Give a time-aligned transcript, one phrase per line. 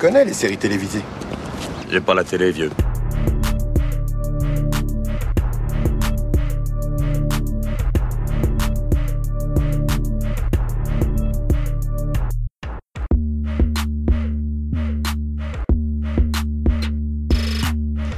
[0.00, 1.02] connais les séries télévisées.
[1.90, 2.70] J'ai pas la télé, vieux.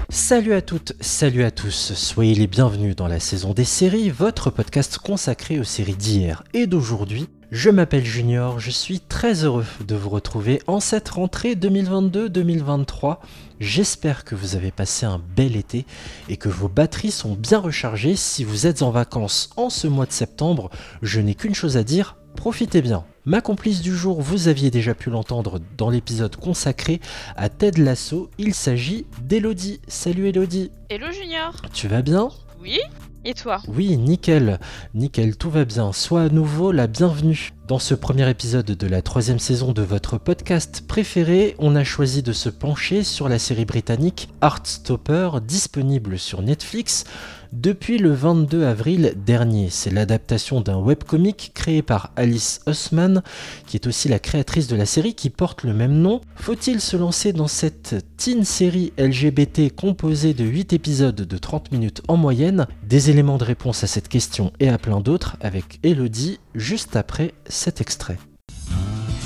[0.09, 4.51] Salut à toutes, salut à tous, soyez les bienvenus dans la saison des séries, votre
[4.51, 7.29] podcast consacré aux séries d'hier et d'aujourd'hui.
[7.53, 13.19] Je m'appelle Junior, je suis très heureux de vous retrouver en cette rentrée 2022-2023.
[13.61, 15.85] J'espère que vous avez passé un bel été
[16.31, 18.17] et que vos batteries sont bien rechargées.
[18.17, 20.71] Si vous êtes en vacances en ce mois de septembre,
[21.03, 23.05] je n'ai qu'une chose à dire, profitez bien.
[23.27, 27.03] Ma complice du jour, vous aviez déjà pu l'entendre dans l'épisode consacré
[27.37, 29.83] à Ted Lasso, il s'agit d'Elodie.
[29.89, 30.71] Salut Elodie.
[30.89, 31.53] Hello Junior.
[31.75, 32.31] Tu vas bien?
[32.63, 32.81] Oui
[33.25, 34.59] Et toi Oui, nickel,
[34.95, 35.93] nickel, tout va bien.
[35.93, 37.53] Sois à nouveau la bienvenue.
[37.69, 42.25] Dans ce premier épisode de la troisième saison de votre podcast préféré, on a choisi
[42.25, 47.05] de se pencher sur la série britannique Heartstopper, disponible sur Netflix
[47.53, 49.69] depuis le 22 avril dernier.
[49.71, 53.23] C'est l'adaptation d'un webcomic créé par Alice Hussman,
[53.67, 56.21] qui est aussi la créatrice de la série qui porte le même nom.
[56.37, 62.03] Faut-il se lancer dans cette teen série LGBT composée de 8 épisodes de 30 minutes
[62.09, 62.67] en moyenne?
[62.89, 67.35] Des éléments de réponse à cette question et à plein d'autres avec Elodie juste après
[67.47, 68.19] cet extrait.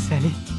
[0.09, 0.56] Salut.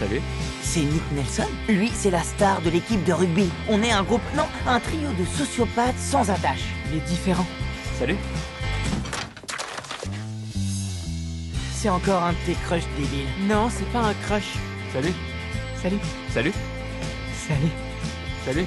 [0.00, 0.22] Salut.
[0.62, 1.46] C'est Nick Nelson.
[1.68, 3.50] Lui, c'est la star de l'équipe de rugby.
[3.68, 6.64] On est un groupe, non, un trio de sociopathes sans attache.
[6.90, 7.46] Mais différents.
[7.98, 8.16] Salut.
[11.74, 13.26] C'est encore un de tes crushs débiles.
[13.46, 14.54] Non, c'est pas un crush.
[14.94, 15.12] Salut.
[15.82, 15.98] Salut.
[16.32, 16.52] Salut.
[17.46, 17.70] Salut.
[18.46, 18.66] Salut.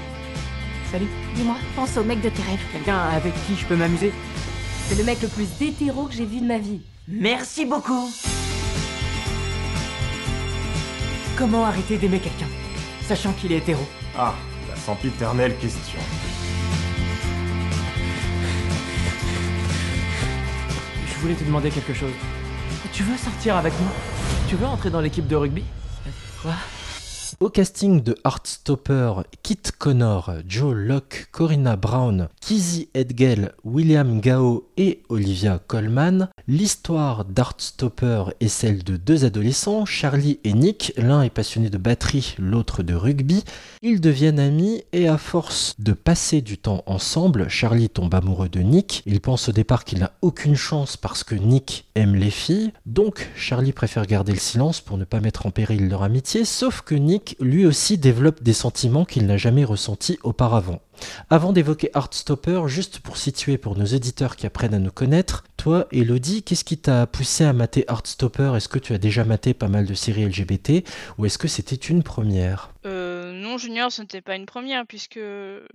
[0.92, 1.08] Salut.
[1.34, 2.61] Dis-moi, pense au mec de tes rêves.
[2.72, 4.14] Quelqu'un avec qui je peux m'amuser?
[4.88, 6.81] C'est le mec le plus hétéro que j'ai vu de ma vie.
[7.08, 8.11] Merci beaucoup.
[11.38, 12.48] Comment arrêter d'aimer quelqu'un,
[13.08, 13.81] sachant qu'il est hétéro?
[14.16, 14.34] Ah,
[14.70, 16.00] la sempiternelle question.
[21.08, 22.11] Je voulais te demander quelque chose.
[22.92, 23.89] Tu veux sortir avec moi
[24.48, 25.64] Tu veux entrer dans l'équipe de rugby?
[26.42, 26.54] Quoi?
[27.39, 35.02] Au casting de Heartstopper, Kit Connor, Joe Locke, Corinna Brown, Kizzy Edgell, William Gao et
[35.10, 40.93] Olivia Colman, l'histoire d'Heartstopper est celle de deux adolescents, Charlie et Nick.
[40.98, 43.43] L'un est passionné de batterie, l'autre de rugby.
[43.82, 48.60] Ils deviennent amis et à force de passer du temps ensemble, Charlie tombe amoureux de
[48.60, 49.02] Nick.
[49.05, 52.72] Il pense au départ qu'il n'a aucune chance parce que Nick aime les filles.
[52.86, 56.82] Donc Charlie préfère garder le silence pour ne pas mettre en péril leur amitié, sauf
[56.82, 60.82] que Nick lui aussi développe des sentiments qu'il n'a jamais ressentis auparavant.
[61.30, 65.88] Avant d'évoquer Heartstopper, juste pour situer pour nos éditeurs qui apprennent à nous connaître, toi,
[65.92, 68.54] Elodie, qu'est-ce qui t'a poussé à mater Heartstopper?
[68.56, 70.84] Est-ce que tu as déjà maté pas mal de séries LGBT
[71.17, 72.72] ou est-ce que c'était une première?
[72.86, 75.20] Euh, non Junior, ce n'était pas une première puisque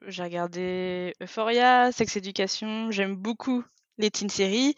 [0.06, 3.64] j'ai regardé Euphoria, Sex Education, j'aime beaucoup
[3.98, 4.74] les teen séries.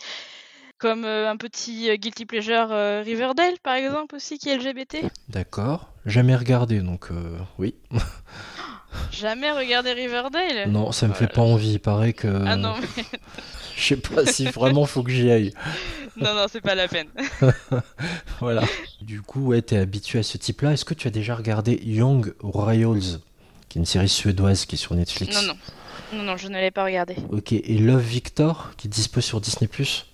[0.79, 5.05] Comme euh, un petit euh, guilty pleasure euh, Riverdale par exemple aussi qui est LGBT.
[5.29, 5.90] D'accord.
[6.07, 7.75] Jamais regardé, donc euh, oui.
[9.13, 10.69] Jamais regardé Riverdale?
[10.69, 11.73] Non, ça me fait là pas envie.
[11.75, 12.29] Il paraît que.
[12.47, 13.05] Ah non, mais-
[13.77, 15.55] Je sais pas si vraiment faut que j'y aille.
[16.17, 17.07] non, non, c'est pas la peine.
[18.41, 18.63] Voilà.
[19.01, 20.73] Du coup, ouais, t'es habitué à ce type-là.
[20.73, 23.21] Est-ce que tu as déjà regardé Young Royals,
[23.69, 25.35] qui est une série suédoise qui est sur Netflix?
[25.37, 25.55] Non, non.
[26.13, 27.17] Non, non, je ne l'ai pas regardé.
[27.31, 29.69] Ok, et Love Victor, qui est dispo sur Disney+.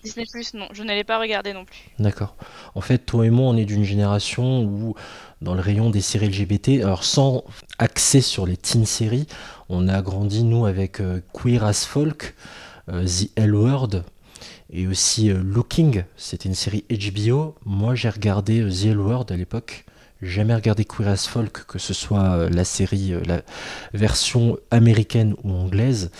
[0.04, 1.78] Disney Plus, non, je ne l'ai pas regardé non plus.
[1.98, 2.36] D'accord.
[2.74, 4.94] En fait, toi et moi, on est d'une génération où,
[5.40, 7.44] dans le rayon des séries LGBT, alors sans
[7.78, 9.26] axer sur les teen séries,
[9.68, 12.34] on a grandi, nous, avec euh, Queer as Folk,
[12.88, 14.02] euh, The L Word,
[14.70, 17.54] et aussi euh, Looking, c'était une série HBO.
[17.64, 19.85] Moi, j'ai regardé The L Word à l'époque.
[20.22, 23.42] Jamais regardé Queer as Folk, que ce soit euh, la série, euh, la
[23.92, 26.10] version américaine ou anglaise.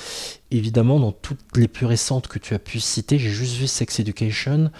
[0.50, 3.98] Évidemment, dans toutes les plus récentes que tu as pu citer, j'ai juste vu Sex
[3.98, 4.70] Education.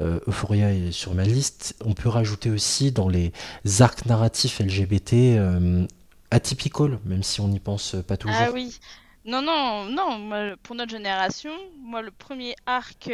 [0.00, 1.76] Euh, Euphoria est sur ma liste.
[1.84, 3.32] On peut rajouter aussi dans les
[3.80, 5.86] arcs narratifs LGBT euh,
[6.30, 8.36] Atypical, même si on n'y pense pas toujours.
[8.38, 8.78] Ah oui.
[9.24, 13.10] Non, non, non, moi, pour notre génération, moi, le premier arc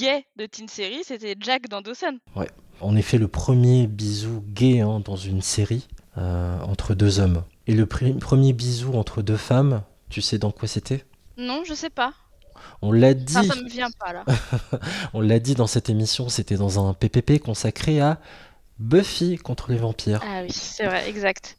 [0.00, 2.18] gay de teen série, c'était Jack dans Dawson.
[2.80, 5.86] En effet, le premier bisou gay hein, dans une série
[6.16, 7.44] euh, entre deux hommes.
[7.66, 11.04] Et le premier bisou entre deux femmes, tu sais dans quoi c'était?
[11.36, 12.14] Non, je sais pas.
[12.80, 14.24] On l'a dit, Enfin, ça me vient pas là.
[15.12, 18.18] on l'a dit dans cette émission, c'était dans un PPP consacré à
[18.78, 20.20] Buffy contre les vampires.
[20.24, 21.58] Ah oui, c'est vrai, exact.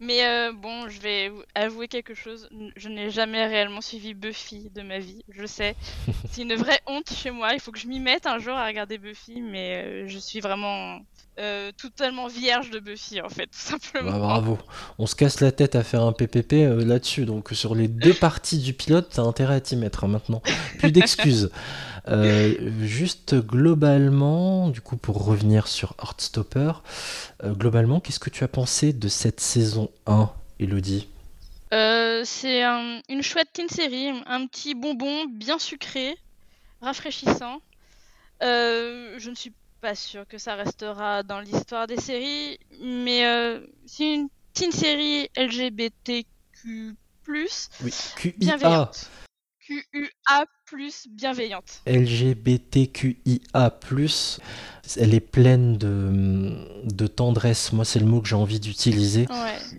[0.00, 2.48] Mais euh, bon, je vais avouer quelque chose.
[2.76, 5.24] Je n'ai jamais réellement suivi Buffy de ma vie.
[5.28, 5.74] Je sais.
[6.30, 7.54] C'est une vraie honte chez moi.
[7.54, 10.40] Il faut que je m'y mette un jour à regarder Buffy, mais euh, je suis
[10.40, 11.00] vraiment
[11.40, 14.10] euh, totalement vierge de Buffy en fait, tout simplement.
[14.10, 14.58] Bah, bravo.
[14.98, 17.26] On se casse la tête à faire un PPP euh, là-dessus.
[17.26, 20.42] Donc sur les deux parties du pilote, t'as intérêt à t'y mettre hein, maintenant.
[20.78, 21.50] Plus d'excuses.
[22.08, 26.72] Euh, juste globalement, du coup pour revenir sur Heartstopper,
[27.44, 31.08] globalement, qu'est-ce que tu as pensé de cette saison 1, Elodie?
[31.70, 36.16] C'est une chouette teen série, un petit bonbon bien sucré,
[36.80, 37.60] rafraîchissant.
[38.40, 44.14] je ne suis pas sûr que ça restera dans l'histoire des séries, mais euh, c'est
[44.14, 46.26] une teen série LGBTQ+,
[47.28, 47.52] oui,
[48.38, 49.10] bienveillante.
[49.60, 50.44] QUA+,
[51.10, 51.82] bienveillante.
[51.86, 53.78] LGBTQIA+,
[54.96, 57.72] elle est pleine de, de tendresse.
[57.72, 59.26] Moi, c'est le mot que j'ai envie d'utiliser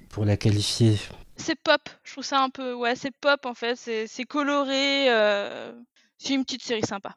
[0.10, 0.98] pour la qualifier.
[1.38, 2.74] C'est pop, je trouve ça un peu...
[2.74, 3.76] Ouais, c'est pop, en fait.
[3.76, 5.10] C'est coloré.
[5.10, 5.72] Euh,
[6.18, 7.16] c'est une petite série sympa.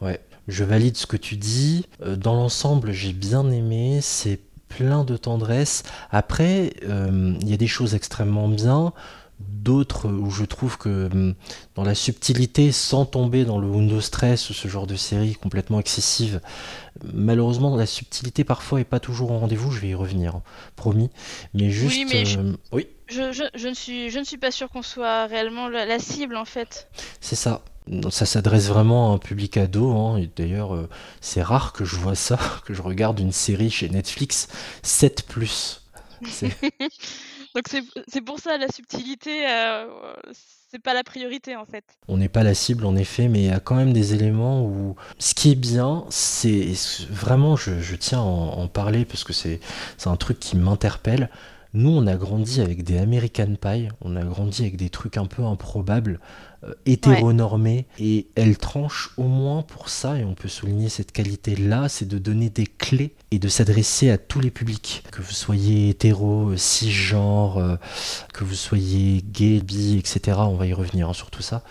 [0.00, 1.86] Ouais, je valide ce que tu dis.
[2.02, 4.00] Euh, dans l'ensemble, j'ai bien aimé.
[4.00, 5.82] C'est plein de tendresse.
[6.10, 8.92] Après, euh, il y a des choses extrêmement bien.
[9.40, 11.34] D'autres où je trouve que hum,
[11.74, 15.78] dans la subtilité, sans tomber dans le Windows Stress ou ce genre de série complètement
[15.78, 16.40] excessive,
[17.12, 19.70] malheureusement, la subtilité parfois est pas toujours au rendez-vous.
[19.70, 20.40] Je vais y revenir,
[20.74, 21.10] promis.
[21.54, 21.96] Mais juste.
[21.96, 22.40] Oui, mais je...
[22.40, 22.88] Euh, oui.
[23.08, 26.88] Je, ne suis, je ne suis pas sûr qu'on soit réellement la cible en fait.
[27.20, 27.62] C'est ça
[28.10, 29.92] ça s'adresse vraiment à un public ado.
[29.92, 30.88] Hein, d'ailleurs, euh,
[31.20, 34.48] c'est rare que je vois ça, que je regarde une série chez Netflix
[34.82, 35.26] 7
[37.54, 39.86] Donc c'est pour ça la subtilité, euh,
[40.70, 41.84] c'est pas la priorité en fait.
[42.08, 44.64] On n'est pas la cible en effet, mais il y a quand même des éléments
[44.64, 46.72] où ce qui est bien, c'est
[47.10, 49.60] vraiment, je, tiens à en, parler parce que c'est
[50.04, 51.30] un truc qui m'interpelle.
[51.74, 55.26] Nous, on a grandi avec des American Pie, on a grandi avec des trucs un
[55.26, 56.20] peu improbables.
[56.64, 61.54] Euh, hétéronormée et elle tranche au moins pour ça et on peut souligner cette qualité
[61.54, 65.30] là c'est de donner des clés et de s'adresser à tous les publics que vous
[65.30, 67.76] soyez hétéro cisgenre euh,
[68.34, 71.62] que vous soyez gay bi etc on va y revenir hein, sur tout ça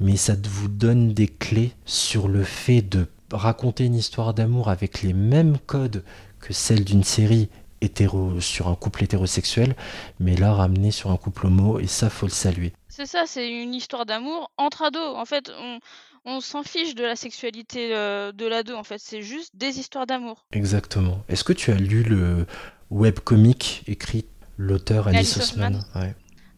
[0.00, 5.02] mais ça vous donne des clés sur le fait de raconter une histoire d'amour avec
[5.02, 6.02] les mêmes codes
[6.40, 7.50] que celle d'une série
[7.80, 9.74] hétéro sur un couple hétérosexuel,
[10.18, 12.72] mais là ramené sur un couple homo, et ça faut le saluer.
[12.88, 15.16] C'est ça, c'est une histoire d'amour entre ados.
[15.16, 15.50] En fait,
[16.24, 20.06] on, s'en fiche de la sexualité euh, de l'ado, en fait, c'est juste des histoires
[20.06, 20.44] d'amour.
[20.52, 21.22] Exactement.
[21.28, 22.46] Est-ce que tu as lu le
[22.90, 24.26] webcomic écrit
[24.58, 25.56] l'auteur Alice, Alice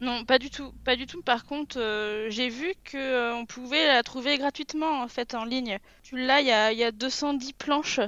[0.00, 1.22] Non, pas du tout, pas du tout.
[1.22, 5.44] Par contre, euh, j'ai vu que euh, on pouvait la trouver gratuitement en fait en
[5.44, 5.78] ligne.
[6.02, 8.00] Tu l'as, il y a, y a 210 planches.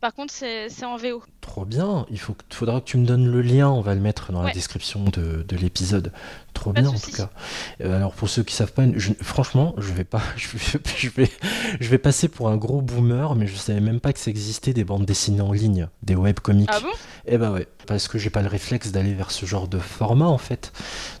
[0.00, 1.22] Par contre, c'est en VO.
[1.40, 2.06] Trop bien.
[2.10, 3.70] Il faut, faudra que tu me donnes le lien.
[3.70, 6.12] On va le mettre dans la description de, de l'épisode.
[6.52, 7.30] Trop bien en tout cas.
[7.80, 8.84] Euh, alors pour ceux qui savent pas,
[9.22, 11.30] franchement, je vais pas, je vais,
[11.80, 14.74] je vais, passer pour un gros boomer, mais je savais même pas que ça existait
[14.74, 16.68] des bandes dessinées en ligne, des webcomics.
[16.70, 16.88] Ah bon?
[17.26, 20.26] Eh ben ouais, parce que j'ai pas le réflexe d'aller vers ce genre de format
[20.26, 20.72] en fait.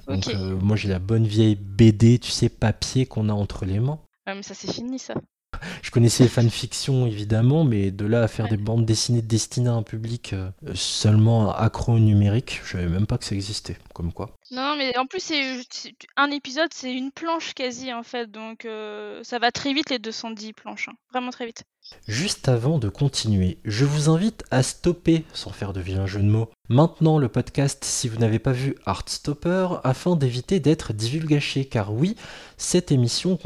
[0.06, 3.80] Donc euh, moi j'ai la bonne vieille BD, tu sais, papier qu'on a entre les
[3.80, 4.00] mains.
[4.26, 5.14] Ah mais ça c'est fini ça.
[5.82, 9.74] Je connaissais les fanfictions évidemment, mais de là à faire des bandes dessinées destinées à
[9.74, 13.76] un public euh, seulement accro numérique, je savais même pas que ça existait.
[13.94, 14.36] Comme quoi.
[14.50, 19.20] Non, mais en plus, c'est un épisode, c'est une planche quasi en fait, donc euh,
[19.24, 20.94] ça va très vite les 210 planches, hein.
[21.12, 21.64] vraiment très vite.
[22.06, 26.28] Juste avant de continuer, je vous invite à stopper, sans faire de vilain jeu de
[26.28, 31.92] mots, maintenant le podcast si vous n'avez pas vu Heartstopper, afin d'éviter d'être divulgaché, car
[31.92, 32.16] oui,
[32.56, 33.38] cette émission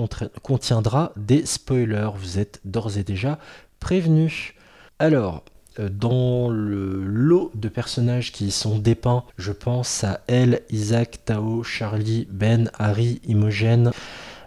[0.43, 3.39] contiendra des spoilers, vous êtes d'ores et déjà
[3.81, 4.55] prévenus.
[4.99, 5.45] Alors,
[5.79, 11.63] euh, dans le lot de personnages qui sont dépeints, je pense à Elle, Isaac, Tao,
[11.65, 13.91] Charlie, Ben, Harry, Imogen.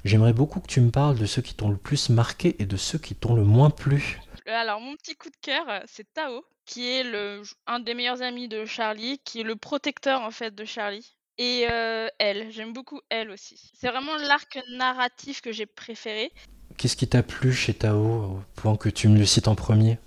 [0.03, 2.77] J'aimerais beaucoup que tu me parles de ceux qui t'ont le plus marqué et de
[2.77, 4.19] ceux qui t'ont le moins plu.
[4.45, 8.47] Alors, mon petit coup de cœur, c'est Tao, qui est le, un des meilleurs amis
[8.47, 11.17] de Charlie, qui est le protecteur en fait de Charlie.
[11.37, 13.71] Et euh, elle, j'aime beaucoup elle aussi.
[13.75, 16.31] C'est vraiment l'arc narratif que j'ai préféré.
[16.77, 19.99] Qu'est-ce qui t'a plu chez Tao, au point que tu me le cites en premier?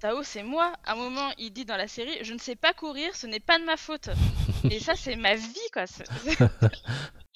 [0.00, 0.72] Tao, c'est moi.
[0.84, 3.40] À un moment, il dit dans la série Je ne sais pas courir, ce n'est
[3.40, 4.10] pas de ma faute.
[4.70, 5.84] Et ça, c'est ma vie, quoi.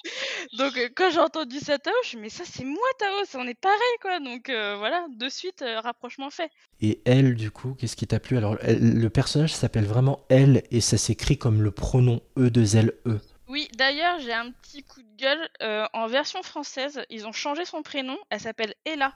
[0.58, 3.46] Donc, euh, quand j'ai entendu ça, Tao, je me Mais ça, c'est moi, Tao, on
[3.46, 4.20] est pareil, quoi.
[4.20, 6.50] Donc, euh, voilà, de suite, euh, rapprochement fait.
[6.80, 8.36] Et elle, du coup, qu'est-ce qui t'a plu?
[8.36, 13.20] Alors, le personnage s'appelle vraiment elle et ça s'écrit comme le pronom E2LE.
[13.48, 15.48] Oui, d'ailleurs, j'ai un petit coup de gueule.
[15.92, 18.16] en version française, ils ont changé son prénom.
[18.30, 19.14] Elle s'appelle Ella.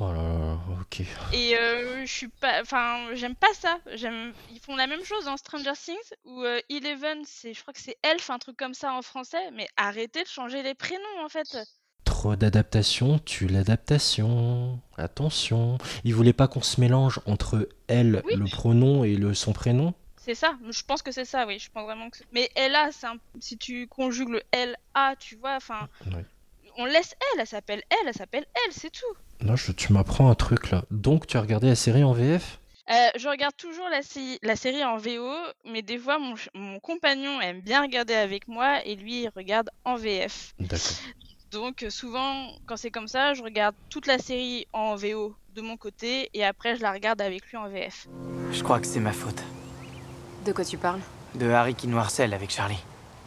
[0.00, 0.58] oh là là,
[0.92, 1.04] Ok.
[1.32, 3.78] Et euh, je suis pas, enfin, j'aime pas ça.
[3.94, 7.74] J'aime, ils font la même chose dans Stranger Things où euh, Eleven, c'est, je crois
[7.74, 9.50] que c'est Elf, un truc comme ça en français.
[9.54, 11.58] Mais arrêtez de changer les prénoms en fait.
[12.04, 14.80] Trop d'adaptation tue l'adaptation.
[14.96, 15.78] Attention.
[16.04, 18.36] Il voulait pas qu'on se mélange entre elle, Oui.
[18.36, 19.92] le pronom, et le, son prénom?
[20.16, 20.56] C'est ça.
[20.70, 21.58] Je pense que c'est ça, oui.
[21.58, 22.18] Je pense vraiment que.
[22.32, 25.88] Mais LA, c'est un- si tu conjugues le LA, tu vois, enfin.
[26.78, 27.40] On laisse elle.
[27.40, 28.08] Elle s'appelle elle.
[28.08, 28.72] Elle s'appelle elle.
[28.72, 29.04] C'est tout.
[29.40, 30.84] Non, je- tu m'apprends un truc là.
[30.90, 34.54] Donc, tu as regardé la série en VF Euh, je regarde toujours la, sé- la
[34.56, 35.28] série en VO,
[35.64, 36.18] mais des fois
[36.54, 40.54] mon, compagnon aime bien regarder avec moi et lui il regarde en VF.
[40.60, 40.86] D'accord.
[41.50, 45.62] Donc euh, souvent quand c'est comme ça, je regarde toute la série en VO de
[45.62, 48.06] mon côté et après je la regarde avec lui en VF.
[48.52, 49.42] Je crois que c'est ma faute.
[50.44, 51.00] De quoi tu parles?
[51.34, 52.78] De Harry qui nous harcèle avec Charlie.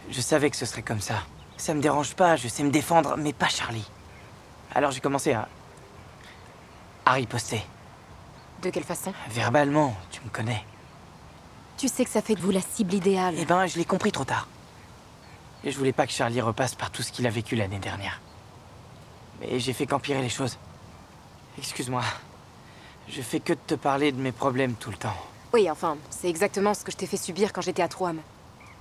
[0.10, 1.24] Je savais que ce serait comme ça.
[1.60, 3.86] Ça me dérange pas, je sais me défendre, mais pas Charlie.
[4.74, 5.50] Alors j'ai commencé à.
[7.06, 7.62] à riposter.
[8.64, 9.14] De quelle façon?
[9.30, 10.64] Verbalement, tu me connais.
[11.78, 13.36] Tu sais que ça fait de vous la cible idéale.
[13.38, 14.48] Eh ben, je l'ai compris trop tard.
[15.66, 18.22] Et je voulais pas que Charlie repasse par tout ce qu'il a vécu l'année dernière.
[19.42, 20.58] Mais j'ai fait qu'empirer les choses.
[21.58, 22.04] Excuse-moi.
[23.10, 25.16] Je fais que de te parler de mes problèmes tout le temps.
[25.54, 28.22] Oui, enfin, c'est exactement ce que je t'ai fait subir quand j'étais à Troam.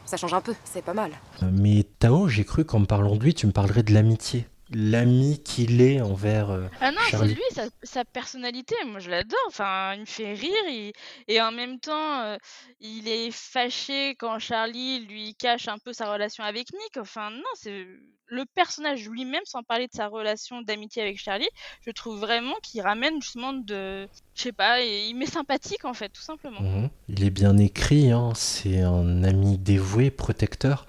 [0.09, 1.11] Ça change un peu, c'est pas mal.
[1.43, 4.47] Euh, Mais Tao, j'ai cru qu'en me parlant de lui, tu me parlerais de l'amitié.
[4.71, 6.51] L'ami qu'il est envers.
[6.51, 10.35] euh, Ah non, c'est lui, sa, sa personnalité, moi je l'adore, enfin il me fait
[10.35, 10.93] rire il-
[11.27, 12.37] et en même temps euh,
[12.81, 17.43] il est fâché quand Charlie lui cache un peu sa relation avec Nick, enfin non,
[17.55, 17.87] c'est
[18.31, 21.49] le personnage lui-même sans parler de sa relation d'amitié avec Charlie,
[21.87, 26.11] je trouve vraiment qu'il ramène justement de, je sais pas, il met sympathique en fait,
[26.11, 26.61] tout simplement.
[26.61, 26.91] Mhm.
[27.09, 30.87] Il est bien écrit, hein, c'est un ami dévoué, protecteur.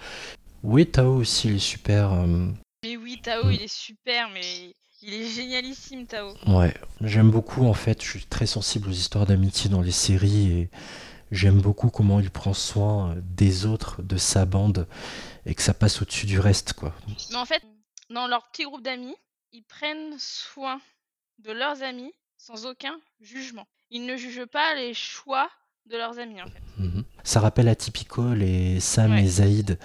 [0.64, 2.12] Oui, Tao aussi, il est super.
[2.12, 2.48] euh,
[3.10, 6.34] oui, Tao il est super, mais il est génialissime Tao.
[6.48, 10.52] Ouais, j'aime beaucoup en fait, je suis très sensible aux histoires d'amitié dans les séries
[10.52, 10.70] et
[11.32, 14.88] j'aime beaucoup comment il prend soin euh, des autres, de sa bande
[15.46, 16.94] et que ça passe au-dessus du reste quoi.
[17.32, 17.64] Mais en fait,
[18.12, 19.16] dans leur petit groupe d'amis,
[19.54, 20.80] ils prennent soin
[21.40, 23.68] de leurs amis sans aucun jugement.
[23.90, 25.50] Ils ne jugent pas les choix
[25.88, 26.62] de leurs amis en fait.
[26.78, 27.04] Mhm.
[27.24, 29.24] Ça rappelle Atypico, les Sam Ouais.
[29.24, 29.80] et Zaïd.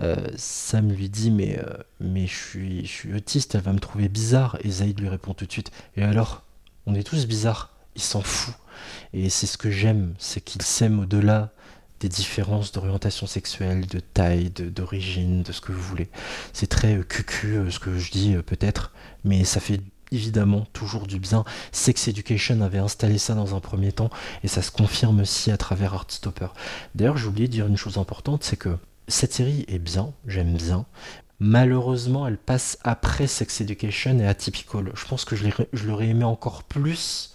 [0.00, 3.80] Euh, Sam lui dit mais, euh, mais je, suis, je suis autiste, elle va me
[3.80, 4.58] trouver bizarre.
[4.64, 6.42] Et Zaïd lui répond tout de suite Et alors
[6.86, 7.70] On est tous bizarres.
[7.96, 8.54] Il s'en fout.
[9.12, 11.52] Et c'est ce que j'aime, c'est qu'il s'aime au-delà
[11.98, 16.08] des différences d'orientation sexuelle, de taille, d'origine, de, ce que vous voulez.
[16.54, 18.92] C'est très euh, cucu euh, ce que je dis peut-être,
[19.24, 19.80] mais ça fait
[20.12, 21.44] évidemment toujours du bien.
[21.72, 24.10] Sex Education avait installé ça dans un premier temps
[24.42, 26.48] et ça se confirme aussi à travers Heartstopper.
[26.94, 28.76] D'ailleurs, j'ai oublié de dire une chose importante, c'est que
[29.08, 30.86] cette série est bien, j'aime bien.
[31.40, 34.92] Malheureusement, elle passe après Sex Education et Atypical.
[34.94, 37.34] Je pense que je l'aurais aimé encore plus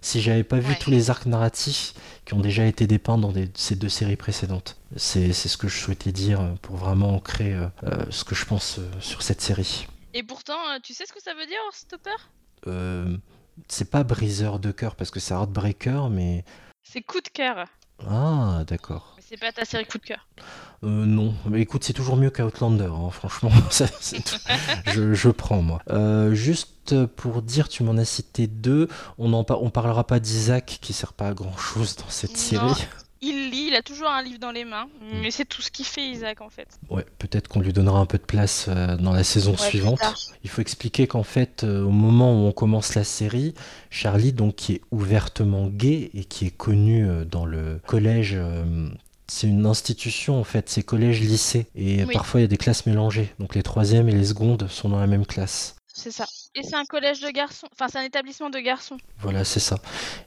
[0.00, 0.78] si j'avais pas vu Ouais.
[0.80, 1.92] tous les arcs narratifs
[2.24, 4.78] qui ont déjà été dépeints dans des- ces deux séries précédentes.
[4.96, 8.78] C'est ce que je souhaitais dire pour vraiment ancrer euh, euh, ce que je pense
[8.78, 9.86] euh, sur cette série.
[10.14, 12.10] Et pourtant, tu sais ce que ça veut dire, Stopper?
[12.66, 13.16] Euh,
[13.68, 16.44] c'est pas briseur de cœur parce que c'est Heartbreaker, mais.
[16.82, 17.66] C'est coup de cœur.
[18.08, 19.11] Ah, d'accord.
[19.32, 20.28] C'est pas ta série coup de cœur.
[20.84, 23.50] Euh, non, mais écoute, c'est toujours mieux qu'Outlander, hein, franchement.
[23.70, 24.36] ça, c'est tout.
[24.92, 25.80] je, je prends, moi.
[25.88, 28.88] Euh, juste pour dire, tu m'en as cité deux.
[29.16, 32.36] On en on parlera pas d'Isaac qui sert pas à grand chose dans cette Non.
[32.36, 32.86] série.
[33.22, 34.88] Il lit, il a toujours un livre dans les mains,
[35.22, 36.66] mais c'est tout ce qu'il fait, Isaac, en fait.
[36.90, 40.00] Ouais, peut-être qu'on lui donnera un peu de place euh, dans la saison Ouais, suivante.
[40.42, 43.54] Il faut expliquer qu'en fait, euh, au moment où on commence la série,
[43.90, 48.36] Charlie, donc qui est ouvertement gay et qui est connu euh, dans le collège,
[49.32, 51.66] c'est une institution en fait, c'est collège-lycée.
[51.74, 52.12] Et Oui.
[52.12, 53.32] parfois il y a des classes mélangées.
[53.38, 55.76] Donc les troisièmes et les secondes sont dans la même classe.
[55.94, 56.24] C'est ça.
[56.54, 58.96] Et c'est un collège de garçons, enfin, c'est un établissement de garçons.
[59.20, 59.76] Voilà, c'est ça.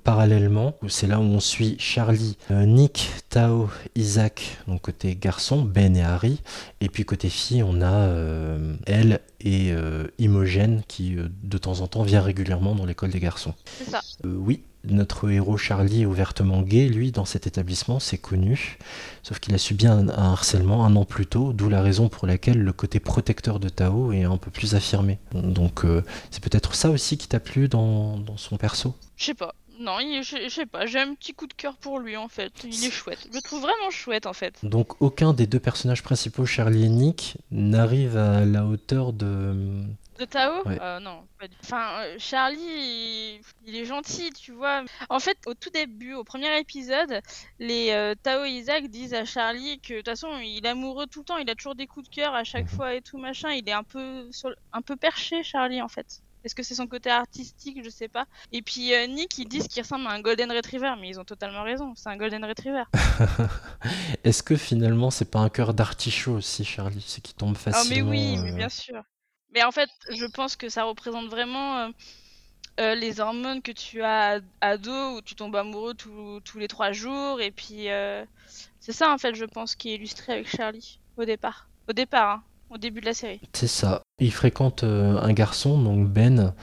[0.04, 5.96] Parallèlement, c'est là où on suit Charlie, euh, Nick, Tao, Isaac, donc côté garçon, Ben
[5.96, 6.40] et Harry.
[6.82, 11.82] Et puis côté fille, on a euh, elle et euh, Imogen qui, euh, de temps
[11.82, 13.54] en temps, vient régulièrement dans l'école des garçons.
[13.78, 14.02] C'est ça.
[14.26, 18.77] Euh, oui, notre héros Charlie est ouvertement gay, lui, dans cet établissement, c'est connu.
[19.24, 22.27] Sauf qu'il a subi un, un harcèlement un an plus tôt, d'où la raison pour
[22.27, 25.20] laquelle le côté protecteur de Tao est un peu plus affirmé.
[25.34, 28.96] Donc euh, c'est peut-être ça aussi qui t'a plu dans, dans son perso?
[29.18, 29.56] Je sais pas.
[29.77, 32.54] Non, je sais pas, j'ai un petit coup de cœur pour lui en fait.
[32.63, 33.27] Il est chouette.
[33.30, 34.56] Je le trouve vraiment chouette en fait.
[34.63, 39.84] Donc aucun des deux personnages principaux, Charlie et Nick, n'arrive à la hauteur de...
[40.19, 40.77] De Tao Ouais.
[40.81, 43.41] Euh, Non, pas du Enfin, euh, Charlie, il...
[43.65, 44.84] il est gentil, tu vois.
[45.10, 47.19] En fait, au tout début, au premier épisode,
[47.60, 51.05] les euh, Tao et Isaac disent à Charlie que de toute façon, il est amoureux
[51.07, 52.77] tout le temps, il a toujours des coups de cœur à chaque Mhm.
[52.77, 53.51] fois et tout machin.
[53.51, 54.51] Il est un peu, sur...
[54.74, 56.22] un peu perché, Charlie, en fait.
[56.45, 57.84] Est-ce que c'est son côté artistique?
[57.84, 58.25] Je sais pas.
[58.51, 61.25] Et puis euh, Nick, ils disent qu'il ressemble à un Golden Retriever, mais ils ont
[61.25, 61.93] totalement raison.
[61.95, 62.84] C'est un Golden Retriever.
[64.24, 67.03] Est-ce que finalement c'est pas un cœur d'artichaut aussi, Charlie?
[67.05, 68.07] C'est qui tombe facilement.
[68.07, 69.01] Oh mais oui, mais bien sûr.
[69.56, 71.90] Mais en fait, je pense que ça représente vraiment euh,
[72.82, 77.40] euh, les hormones que tu as ado, où tu tombes amoureux tous- les trois jours.
[77.40, 78.26] Et puis, euh,
[78.82, 81.70] c'est ça en fait, je pense, qui est illustré avec Charlie au départ.
[81.90, 83.40] Au départ, hein, au début de la série.
[83.54, 84.02] C'est ça.
[84.20, 86.54] Il fréquente un garçon, donc Ben,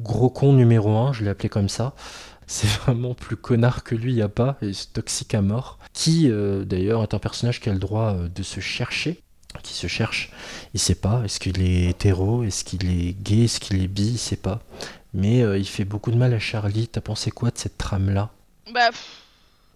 [0.00, 1.94] gros con numéro un, je l'ai appelé comme ça.
[2.46, 5.78] C'est vraiment plus connard que lui, y a pas, et c'est toxique à mort.
[5.92, 6.30] Qui,
[6.64, 9.20] d'ailleurs, est un personnage qui a le droit de se chercher,
[9.62, 10.30] qui se cherche.
[10.74, 14.06] Il sait pas, est-ce qu'il est hétéro, est-ce qu'il est gay, est-ce qu'il est bi,
[14.12, 14.60] il sait pas.
[15.14, 16.86] Mais euh, il fait beaucoup de mal à Charlie.
[16.88, 18.30] T'as pensé quoi de cette trame-là?
[18.72, 19.22] Bah, pff,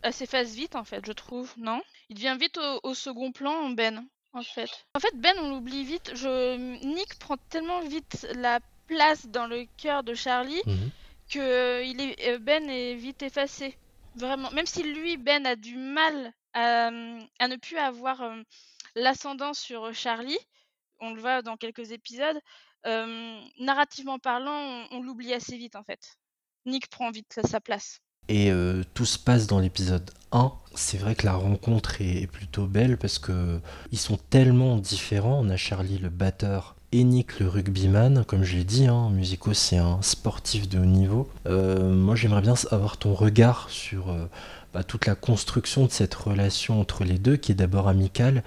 [0.02, 1.81] elle s'efface vite en fait, je trouve, non?
[2.11, 4.69] Il devient vite au, au second plan, Ben, en fait.
[4.95, 6.12] En fait, Ben, on l'oublie vite.
[6.14, 6.57] Je...
[6.87, 10.91] Nick prend tellement vite la place dans le cœur de Charlie Mhm.
[11.33, 12.29] que euh, il est...
[12.29, 13.76] euh, Ben est vite effacé.
[14.17, 14.50] Vraiment.
[14.50, 16.88] Même si lui, Ben, a du mal à,
[17.38, 18.43] à ne plus avoir euh,
[18.94, 20.38] l'ascendant sur Charlie,
[21.00, 22.38] on le voit dans quelques épisodes,
[22.84, 26.16] narrativement parlant, on, l'oublie assez vite en fait.
[26.66, 28.00] Nick prend vite sa place.
[28.28, 28.52] Et
[28.94, 30.52] tout se passe dans l'épisode 1.
[30.75, 35.40] C'est vrai que la rencontre est, plutôt belle parce que ils sont tellement différents.
[35.44, 38.25] On a Charlie le batteur et Nick le rugbyman.
[38.25, 41.28] Comme je l'ai dit, hein, Musico c'est un sportif de haut niveau.
[41.46, 44.14] Moi j'aimerais bien avoir ton regard sur
[44.72, 48.42] bah, toute la construction de cette relation entre les deux qui est d'abord amicale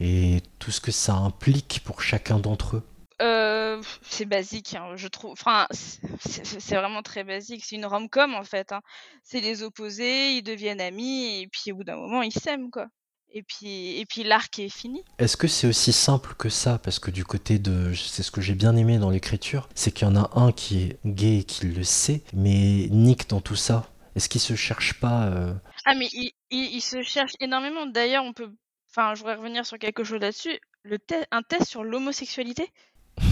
[0.00, 2.82] et tout ce que ça implique pour chacun d'entre eux.
[3.20, 5.32] Euh, c'est basique, hein, je trouve.
[5.32, 7.64] Enfin, c'est vraiment très basique.
[7.64, 8.72] C'est une rom-com en fait.
[8.72, 8.80] hein.
[9.22, 12.86] C'est les opposés, ils deviennent amis et puis au bout d'un moment ils s'aiment quoi.
[13.34, 15.04] Et puis et puis l'arc est fini.
[15.18, 16.78] Est-ce que c'est aussi simple que ça?
[16.78, 17.94] Parce que du côté de...
[17.94, 20.82] C'est ce que j'ai bien aimé dans l'écriture, c'est qu'il y en a un qui
[20.82, 25.00] est gay et qui le sait, mais Nick dans tout ça, est-ce qu'il se cherche
[25.00, 25.54] pas euh,
[25.86, 27.86] Ah mais il, il, il se cherche énormément.
[27.86, 28.50] D'ailleurs, on peut.
[28.94, 30.58] Enfin, je voudrais revenir sur quelque chose là-dessus.
[30.82, 32.68] Le te- un test sur l'homosexualité?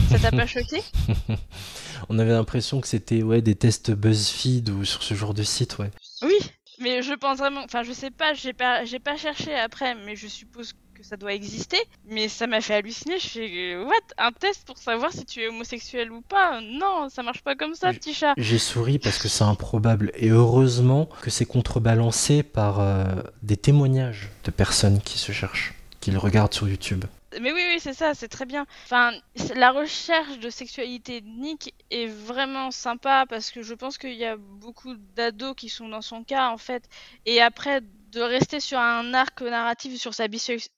[0.09, 0.83] Ça t'a pas choqué?
[2.09, 5.79] On avait l'impression que c'était ouais, des tests BuzzFeed ou sur ce genre de site,
[5.79, 5.91] ouais.
[6.23, 6.39] Oui,
[6.79, 7.63] mais je pense vraiment.
[7.65, 11.17] Enfin, je sais pas, j'ai pas, j'ai pas cherché après, mais je suppose que ça
[11.17, 11.79] doit exister.
[12.07, 13.19] Mais ça m'a fait halluciner.
[13.19, 13.95] Je fais euh, what?
[14.19, 17.75] Un test pour savoir si tu es homosexuel ou pas Non, ça marche pas comme
[17.75, 18.35] ça, petit chat.
[18.37, 20.13] J'ai souri parce que c'est improbable.
[20.15, 23.05] Et heureusement que c'est contrebalancé par euh,
[23.43, 27.05] des témoignages de personnes qui se cherchent, qui le regardent sur YouTube.
[27.41, 28.67] Mais oui, oui, c'est ça, c'est très bien.
[28.85, 29.13] Enfin,
[29.55, 34.37] la recherche de sexualité Nick est vraiment sympa parce que je pense qu'il y a
[34.37, 36.89] beaucoup d'ados qui sont dans son cas en fait.
[37.27, 37.83] Et après,
[38.13, 40.27] de rester sur un arc narratif sur sa,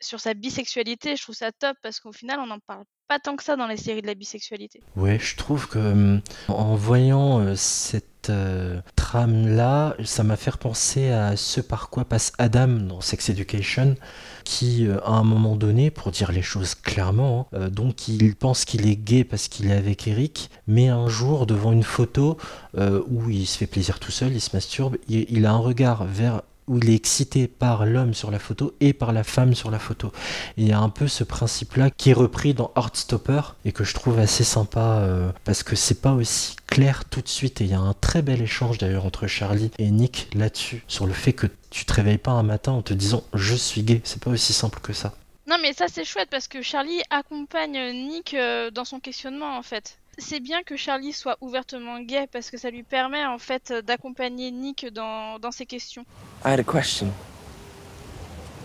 [0.01, 3.37] sur sa bisexualité, je trouve ça top parce qu'au final, on n'en parle pas tant
[3.37, 4.81] que ça dans les séries de la bisexualité.
[4.97, 11.11] Ouais, je trouve que hum, en voyant euh, cette euh, trame-là, ça m'a fait penser
[11.11, 13.97] à ce par quoi passe Adam dans Sex Education,
[14.45, 18.35] qui, euh, à un moment donné, pour dire les choses clairement, hein, euh, donc il
[18.35, 22.37] pense qu'il est gay parce qu'il est avec Eric, mais un jour, devant une photo
[22.77, 26.05] euh, où il se fait plaisir tout seul, il se masturbe, il a un regard
[26.05, 29.71] vers où il est excité par l'homme sur la photo et par la femme sur
[29.71, 30.13] la photo.
[30.57, 33.85] Et il y a un peu ce principe-là qui est repris dans Heartstopper et que
[33.85, 37.61] je trouve assez sympa euh, parce que c'est pas aussi clair tout de suite.
[37.61, 41.07] Et il y a un très bel échange d'ailleurs entre Charlie et Nick là-dessus, sur
[41.07, 44.01] le fait que tu te réveilles pas un matin en te disant je suis gay.
[44.05, 45.15] C'est pas aussi simple que ça.
[45.49, 49.63] Non, mais ça c'est chouette parce que Charlie accompagne Nick euh, dans son questionnement en
[49.63, 49.99] fait.
[50.19, 54.51] C'est bien que Charlie soit ouvertement gay parce que ça lui permet en fait d'accompagner
[54.51, 56.05] Nick dans, dans ses questions.
[56.45, 57.13] I had a question.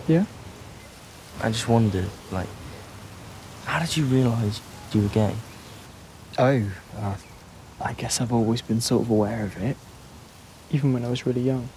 [0.08, 0.24] Yeah?
[1.42, 2.48] I just wondered, like,
[3.64, 4.60] how did you realize
[4.92, 5.34] you were gay?
[6.38, 6.62] Oh,
[6.98, 7.14] uh,
[7.80, 9.76] I guess I've always been sort of aware of it,
[10.70, 11.68] even when I was really young.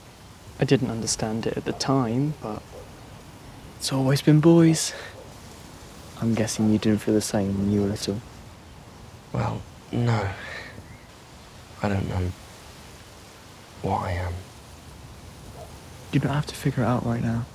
[0.59, 2.61] I didn't understand it at the time, but
[3.77, 4.93] it's always been boys.
[6.21, 8.21] I'm guessing you didn't feel the same when you were little.
[9.33, 10.19] Well, no.
[11.83, 12.31] I don't know
[13.81, 14.33] what I am.
[16.13, 17.45] You don't have to figure it out right now.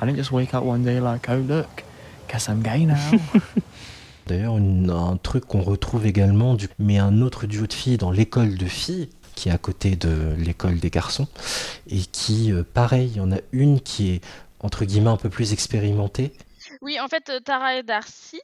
[0.00, 1.84] I didn't just wake up one day like, oh look,
[2.28, 3.10] guess I'm gay now.
[4.26, 8.56] D'ailleurs, un truc qu'on retrouve également, du- mais un autre duo de filles dans l'école
[8.56, 11.26] de filles, qui est à côté de l'école des garçons,
[11.88, 14.20] et qui, euh, pareil, il y en a une qui est,
[14.60, 16.32] entre guillemets, un peu plus expérimentée.
[16.82, 18.40] Oui, en fait, euh, Tara et Darcy,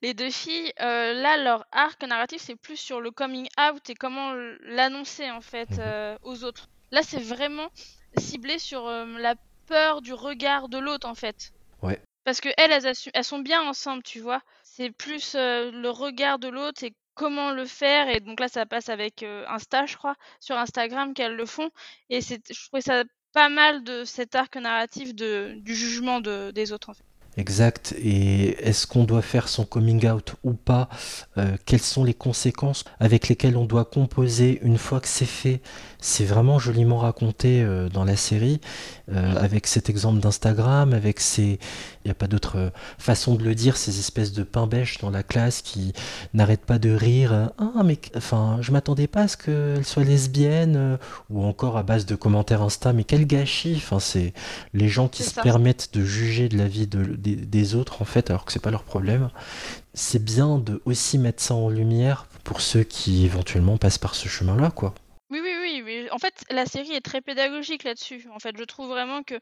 [0.00, 3.94] les deux filles, euh, là, leur arc narratif, c'est plus sur le coming out et
[3.94, 5.78] comment l- l'annoncer, en fait, Mhm.
[5.80, 6.68] euh, aux autres.
[6.92, 7.68] Là, c'est vraiment
[8.16, 9.34] ciblé sur euh, la
[9.66, 11.50] peur du regard de l'autre, en fait.
[11.82, 12.00] Ouais.
[12.24, 14.40] Parce que elles, elles, assu- elles sont bien ensemble, tu vois.
[14.62, 18.08] C'est plus euh, le regard de l'autre et comment le faire.
[18.08, 21.70] Et donc là, ça passe avec Insta, je crois, sur Instagram qu'elles le font.
[22.08, 26.72] Et je trouvais ça pas mal de cet arc narratif de, du jugement de, des
[26.72, 27.04] autres, en fait.
[27.40, 27.94] Exact.
[27.98, 30.90] Et est-ce qu'on doit faire son coming out ou pas?
[31.38, 35.62] Euh, Quelles sont les conséquences avec lesquelles on doit composer une fois que c'est fait?
[36.00, 38.60] C'est vraiment joliment raconté euh, dans la série,
[39.10, 41.58] euh, avec cet exemple d'Instagram, avec ces...
[42.04, 45.10] Il n'y a pas d'autre façon de le dire, ces espèces de pain bêche dans
[45.10, 45.92] la classe qui
[46.32, 47.50] n'arrêtent pas de rire.
[47.58, 52.06] Ah, mais enfin, je m'attendais pas à ce qu'elle soit lesbienne, ou encore à base
[52.06, 54.32] de commentaires Insta, mais quel gâchis Enfin, c'est
[54.72, 58.30] les gens qui se permettent de juger de la vie de des, autres en fait,
[58.30, 59.30] alors que c'est pas leur problème.
[59.94, 64.28] C'est bien de aussi mettre ça en lumière pour ceux qui éventuellement passent par ce
[64.28, 64.94] chemin-là, quoi.
[65.30, 66.08] Oui, oui, oui, oui.
[66.10, 68.26] En fait, la série est très pédagogique là-dessus.
[68.34, 69.38] En fait, je trouve vraiment que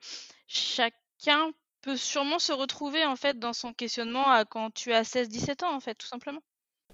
[0.46, 1.50] chacun
[1.88, 5.74] peut sûrement se retrouver en fait dans son questionnement à quand tu as 16-17 ans,
[5.74, 6.40] en fait, tout simplement.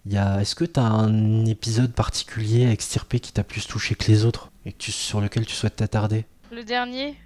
[0.09, 4.25] Est-ce que tu as un épisode particulier à extirper qui t'a plus touché que les
[4.25, 6.27] autres et sur lequel tu souhaites t'attarder?
[6.53, 7.17] Le dernier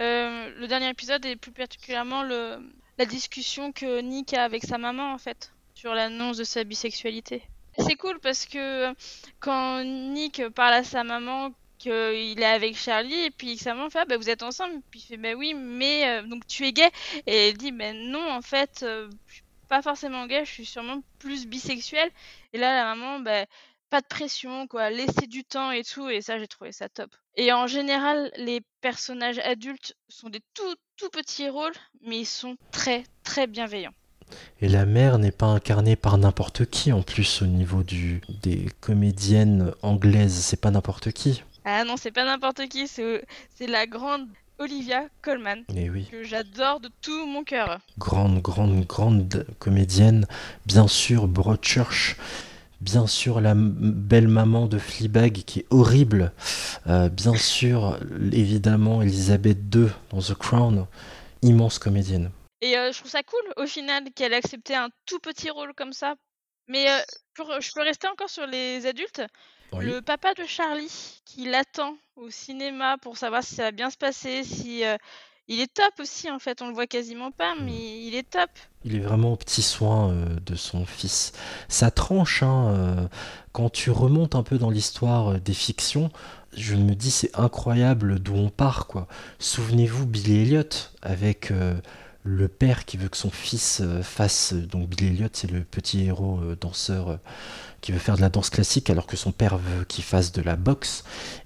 [0.00, 2.60] euh, Le dernier épisode est plus particulièrement le,
[2.96, 7.42] la discussion que Nick a avec sa maman en fait sur l'annonce de sa bisexualité.
[7.78, 8.94] C'est cool parce que
[9.38, 14.00] quand Nick parle à sa maman qu'il est avec Charlie et puis sa maman fait
[14.00, 16.72] ah, bah, vous êtes ensemble puis il fait bah oui mais euh, donc tu es
[16.72, 16.90] gay
[17.26, 20.66] et elle dit ben non en fait euh, je suis pas forcément gay je suis
[20.66, 22.10] sûrement plus bisexuel
[22.52, 23.46] et là la maman bah,
[23.90, 27.10] pas de pression, quoi, laisser du temps et tout, et ça j'ai trouvé ça top.
[27.36, 32.56] Et en général, les personnages adultes sont des tout tout petits rôles, mais ils sont
[32.70, 33.94] très très bienveillants.
[34.60, 38.68] Et la mère n'est pas incarnée par n'importe qui en plus au niveau du des
[38.80, 41.42] comédiennes anglaises, c'est pas n'importe qui.
[41.70, 43.26] Ah non, c'est pas n'importe qui, c'est
[43.60, 44.26] la grande
[44.58, 46.08] Olivia Colman, Et eh oui.
[46.10, 47.78] que j'adore de tout mon cœur.
[47.98, 50.26] Grande, grande, grande comédienne,
[50.64, 52.16] bien sûr, Broadchurch,
[52.80, 56.32] bien sûr la belle maman de Fleabag qui est horrible,
[56.86, 57.98] euh, bien sûr
[58.32, 60.86] évidemment Elisabeth II dans The Crown,
[61.42, 62.30] immense comédienne.
[62.62, 65.74] Et euh, je trouve ça cool au final qu'elle ait accepté un tout petit rôle
[65.74, 66.14] comme ça.
[66.66, 66.98] Mais euh,
[67.60, 69.22] je peux rester encore sur les adultes.
[69.72, 73.96] Le papa de Charlie qui l'attend au cinéma pour savoir si ça va bien se
[73.96, 74.82] passer, si
[75.48, 77.64] il est top aussi en fait, on le voit quasiment pas, mm.
[77.64, 78.50] mais il est top.
[78.84, 81.32] Il est vraiment au petit soin euh, de son fils.
[81.68, 83.08] Ça tranche, hein, euh,
[83.52, 86.10] quand tu remontes un peu dans l'histoire euh, des fictions,
[86.54, 89.08] je me dis c'est incroyable d'où on part quoi.
[89.38, 90.68] Souvenez-vous Billy Elliot
[91.02, 91.52] avec
[92.22, 96.40] le père qui veut que son fils fasse donc Billy Elliot c'est le petit héros
[96.58, 97.18] danseur
[97.80, 100.42] qui veut faire de la danse classique alors que son père veut qu'il fasse de
[100.42, 101.04] la boxe.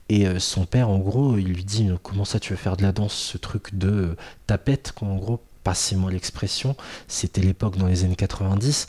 [0.08, 2.82] Et euh, son père, en gros, il lui dit Comment ça, tu veux faire de
[2.82, 4.16] la danse Ce truc de euh,
[4.46, 6.76] tapette, en gros, passez-moi l'expression,
[7.08, 8.88] c'était l'époque dans les années 90.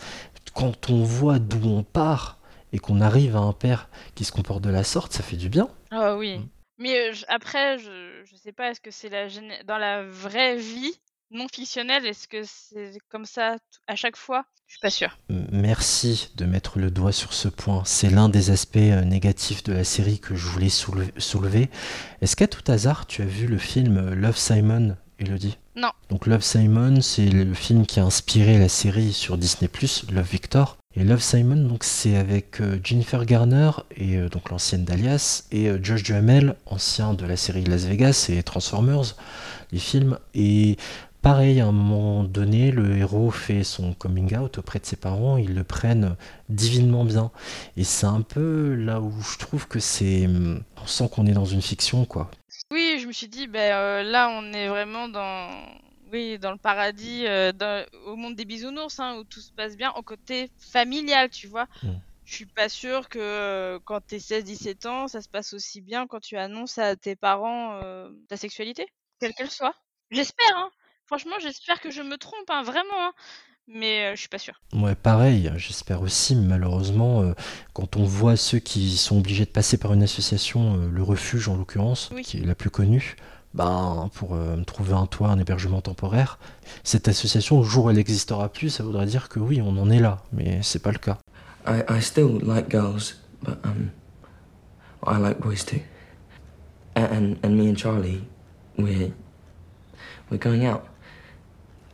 [0.53, 2.39] Quand on voit d'où on part
[2.71, 5.49] et qu'on arrive à un père qui se comporte de la sorte, ça fait du
[5.49, 5.69] bien.
[5.91, 6.39] Ah oui.
[6.39, 6.47] Mm.
[6.79, 9.27] Mais euh, après, je, je sais pas, est-ce que c'est la
[9.65, 10.99] dans la vraie vie
[11.33, 14.45] non fictionnel, est-ce que c'est comme ça à chaque fois?
[14.67, 15.17] Je suis pas sûr.
[15.29, 17.83] Merci de mettre le doigt sur ce point.
[17.85, 21.69] C'est l'un des aspects euh, négatifs de la série que je voulais soulever.
[22.21, 25.57] Est-ce qu'à tout hasard, tu as vu le film euh, Love Simon, Elodie?
[25.75, 25.91] Non.
[26.09, 29.69] Donc Love Simon, c'est le film qui a inspiré la série sur Disney+,
[30.11, 30.77] Love Victor.
[30.95, 36.03] Et Love Simon, donc c'est avec euh, Jennifer Garner et donc l'ancienne d'Alias et Josh
[36.03, 39.15] Duhamel, ancien de la série Las Vegas et Transformers,
[39.71, 40.17] les films.
[40.35, 40.77] Et
[41.23, 45.37] Pareil, à un moment donné, le héros fait son coming out auprès de ses parents,
[45.37, 46.17] ils le prennent
[46.49, 47.31] divinement bien.
[47.77, 50.27] Et c'est un peu là où je trouve que c'est.
[50.27, 52.29] On sent qu'on est dans une fiction, quoi.
[52.71, 55.49] Oui, je me suis dit, ben euh, là, on est vraiment dans.
[56.11, 57.53] Oui, dans le paradis, euh,
[58.05, 61.67] au monde des bisounours, hein, où tout se passe bien, au côté familial, tu vois.
[61.83, 61.91] Mm.
[62.25, 65.79] Je suis pas sûre que euh, quand tu es 16-17 ans, ça se passe aussi
[65.79, 67.79] bien quand tu annonces à tes parents
[68.27, 68.87] ta sexualité,
[69.21, 69.75] quelle qu'elle soit.
[70.11, 70.69] J'espère, hein.
[71.05, 73.07] Franchement, j'espère que je me trompe, hein, vraiment.
[73.07, 73.13] Hein.
[73.67, 74.59] Mais euh, je suis pas sûr.
[74.73, 77.33] Ouais, pareil, j'espère aussi, mais malheureusement, euh,
[77.73, 81.47] quand on voit ceux qui sont obligés de passer par une association, euh, le refuge
[81.47, 83.15] en l'occurrence, qui est la plus connue,
[83.53, 84.35] ben, pour
[84.65, 86.39] trouver un toit, un hébergement temporaire,
[86.83, 89.91] cette association, le jour où elle n'existera plus, ça voudrait dire que oui, on en
[89.91, 91.19] est là, mais c'est pas le cas.
[91.67, 93.13] I, I still like girls,
[93.43, 93.91] but um,
[95.05, 95.81] I like boys too.
[96.95, 98.23] And, and me and Charlie,
[98.77, 99.13] we're,
[100.31, 100.83] we're going out.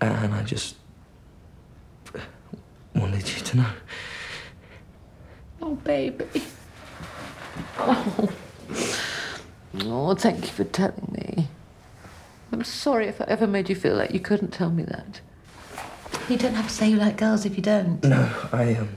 [0.02, 0.76] And I just
[2.96, 3.70] wanted you to know.
[5.62, 6.26] Oh, baby.
[7.78, 8.30] Oh.
[9.82, 11.48] Oh, thank you for telling me.
[12.52, 15.22] I'm sorry if I ever made you feel like you couldn't tell me that.
[16.30, 18.04] You don't have to say you like girls if you don't.
[18.04, 18.90] No, I um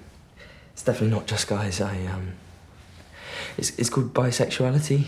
[0.73, 1.81] It's definitely not just guys.
[1.81, 2.33] I um,
[3.59, 5.07] it's it's called bisexuality.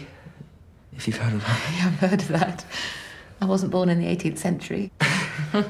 [0.97, 1.61] If you've heard of that.
[1.77, 2.65] Yeah, I've heard of that.
[3.41, 4.91] I wasn't born in the 18th century.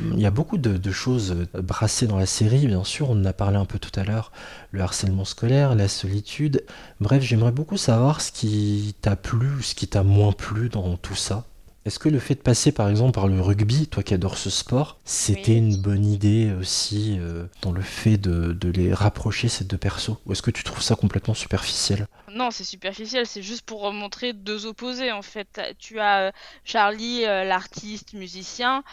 [0.00, 3.32] Il y a beaucoup de, choses brassées dans la série, bien sûr, on en a
[3.32, 4.32] parlé un peu tout à l'heure,
[4.72, 6.64] le harcèlement scolaire, la solitude.
[7.00, 10.96] Bref, j'aimerais beaucoup savoir ce qui t'a plu ou ce qui t'a moins plu dans
[10.96, 11.44] tout ça.
[11.84, 14.50] Est-ce que le fait de passer par exemple par le rugby, toi qui adores ce
[14.50, 15.58] sport, c'était oui.
[15.58, 20.16] une bonne idée aussi euh, dans le fait de, de, les rapprocher ces deux persos?
[20.24, 22.06] Ou est-ce que tu trouves ça complètement superficiel?
[22.30, 25.60] Non, c'est superficiel, c'est juste pour montrer deux opposés en fait.
[25.80, 26.30] Tu as euh,
[26.64, 28.84] Charlie, euh, l'artiste, musicien,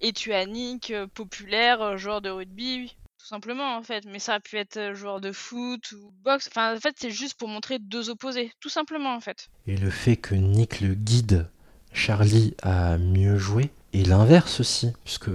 [0.00, 4.04] et tu as Nick, populaire, joueur de rugby, tout simplement en fait.
[4.06, 6.46] Mais ça a pu être joueur de foot ou boxe.
[6.52, 9.48] Enfin, en fait, c'est juste pour montrer deux opposés, tout simplement en fait.
[9.66, 11.48] Et le fait que Nick le guide
[11.98, 15.30] Charlie à mieux jouer, et l'inverse aussi, puisque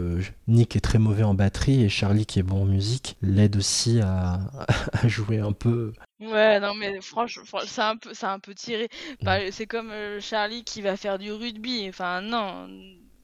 [0.47, 3.99] Nick est très mauvais en batterie et Charlie qui est bon en musique l'aide aussi
[3.99, 4.39] à,
[4.93, 5.91] à, jouer un peu.
[6.21, 8.88] Ouais, non mais franchement, c'est un peu, c'est un peu tiré.
[9.21, 11.88] Bah, c'est comme Charlie qui va faire du rugby.
[11.89, 12.69] Enfin non,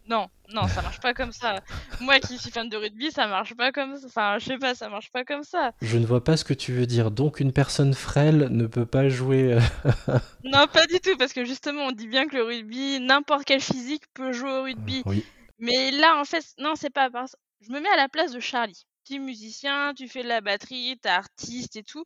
[0.10, 1.62] non, non, ça marche pas comme ça.
[2.02, 4.08] Moi qui suis fan de rugby, ça marche pas comme ça.
[4.08, 5.72] Enfin, je sais pas, ça marche pas comme ça.
[5.82, 7.12] Je ne vois pas ce que tu veux dire.
[7.12, 9.54] Donc une personne frêle ne peut pas jouer.
[9.54, 9.60] euh,
[10.44, 13.62] Non, pas du tout, parce que justement, on dit bien que le rugby, n'importe quel
[13.62, 15.04] physique peut jouer au rugby.
[15.06, 15.24] oui.
[15.60, 18.40] Mais là, en fait, non, c'est pas parce Je me mets à la place de
[18.40, 18.86] Charlie.
[19.04, 22.06] Petit musicien, tu fais de la batterie, t'es artiste et tout.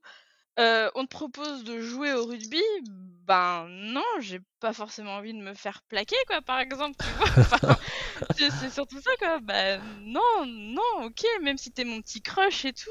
[0.57, 2.61] On te propose de jouer au rugby,
[3.25, 7.03] ben non, j'ai pas forcément envie de me faire plaquer, quoi, par exemple,
[8.37, 9.39] c'est surtout ça, quoi.
[9.39, 12.89] Ben non, non, ok, même si t'es mon petit crush et tout,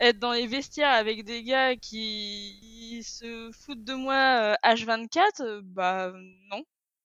[0.00, 5.60] être dans les vestiaires avec des gars qui se foutent de moi euh, H24, euh,
[5.62, 6.12] bah
[6.50, 6.62] non.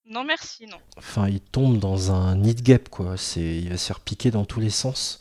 [0.08, 0.78] Non, merci, non.
[0.98, 3.15] Enfin, il tombe dans un nid gap, quoi.
[3.38, 5.19] Il va se faire piquer dans tous les sens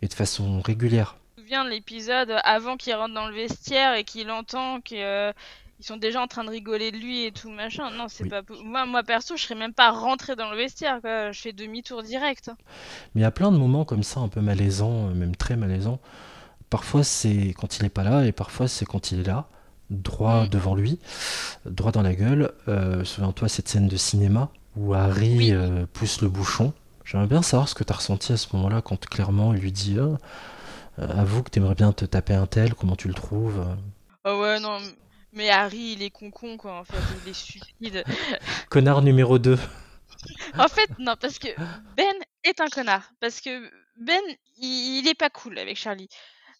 [0.00, 1.16] et de façon régulière.
[1.52, 5.34] Souviens de l'épisode avant qu'il rentre dans le vestiaire et qu'il entend qu'ils euh,
[5.80, 7.90] sont déjà en train de rigoler de lui et tout machin.
[7.90, 8.30] Non, c'est Oui.
[8.30, 11.02] pas moi, moi perso, je serais même pas rentré dans le vestiaire.
[11.02, 11.30] Quoi.
[11.30, 12.50] Je fais demi-tour direct.
[13.14, 15.56] Mais il y a plein de moments comme ça, un peu malaisants, euh, même très
[15.56, 16.00] malaisants.
[16.70, 19.44] Parfois, c'est quand il n'est pas là, et parfois, c'est quand il est là,
[19.90, 20.48] droit Mm.
[20.48, 21.00] devant lui,
[21.66, 22.50] droit dans la gueule.
[22.68, 25.52] Euh, Souviens-toi cette scène de cinéma où Harry Oui.
[25.52, 26.72] euh, pousse le bouchon.
[27.04, 29.70] J'aimerais bien savoir ce que tu as ressenti à ce moment-là, quand clairement il lui
[29.72, 30.16] dit Ah, euh,
[30.98, 33.74] Avoue que t'aimerais bien te taper un tel, comment tu le trouves euh.
[34.24, 34.78] Ah ouais, non.
[35.32, 36.98] Mais Harry, il est con-con, quoi, en fait.
[37.24, 38.04] Il est stupide.
[38.70, 39.58] Connard numéro 2.
[40.56, 41.48] En fait, non, parce que
[41.96, 43.10] Ben est un connard.
[43.18, 44.20] Parce que Ben,
[44.58, 46.08] il, il est pas cool avec Charlie.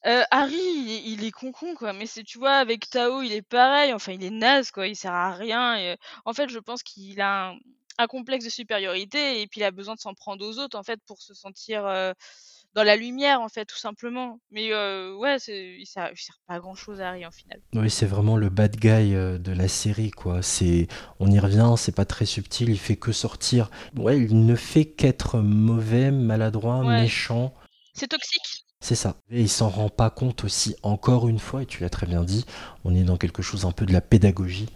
[0.04, 1.92] Euh, Harry, il est, il est con-con, quoi.
[1.92, 3.92] Mais c'est, tu vois, avec Tao, il est pareil.
[3.92, 4.88] Enfin, il est naze, quoi.
[4.88, 5.76] Il sert à rien.
[5.76, 7.58] Et, euh, en fait, je pense qu'il a un,
[7.98, 10.82] un complexe de supériorité et puis il a besoin de s'en prendre aux autres, en
[10.82, 12.12] fait, pour se sentir euh,
[12.74, 14.40] dans la lumière, en fait, tout simplement.
[14.50, 17.60] Mais euh, ouais, il sert, il sert pas à grand-chose, Harry, en final.
[17.74, 20.42] Oui, c'est vraiment le bad guy euh, de la série, quoi.
[20.42, 20.88] C'est,
[21.20, 23.70] on y revient, c'est pas très subtil, il fait que sortir.
[23.96, 27.02] Ouais, il ne fait qu'être mauvais, maladroit, Ouais.
[27.02, 27.52] méchant.
[27.94, 28.64] C'est toxique.
[28.80, 29.16] C'est ça.
[29.30, 32.24] Et il s'en rend pas compte aussi, encore une fois, et tu l'as très bien
[32.24, 32.44] dit,
[32.84, 34.68] on est dans quelque chose un peu de la pédagogie.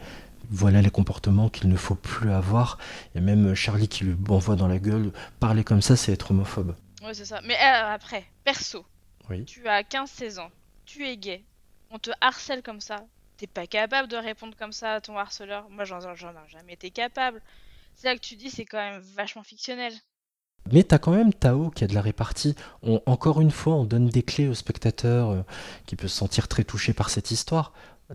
[0.49, 2.79] Voilà les comportements qu'il ne faut plus avoir.
[3.15, 5.11] Il y a même Charlie qui lui envoie dans la gueule.
[5.41, 6.77] Parler comme ça, c'est être homophobe.
[7.07, 7.41] Ouais, c'est ça.
[7.45, 8.85] Mais euh, après, perso,
[9.31, 9.45] Oui.
[9.45, 10.51] tu as 15-16 ans,
[10.85, 11.45] tu es gay,
[11.91, 13.05] on te harcèle comme ça,
[13.37, 15.69] t'es pas capable de répondre comme ça à ton harceleur.
[15.71, 17.41] Moi, j'en ai jamais été capable.
[17.95, 19.93] C'est là que tu dis, c'est quand même vachement fictionnel.
[20.73, 22.57] Mais t'as quand même Tao qui a de la répartie.
[22.83, 25.43] On- encore une fois, on donne des clés au spectateur euh,
[25.87, 27.73] qui peut se sentir très touché par cette histoire.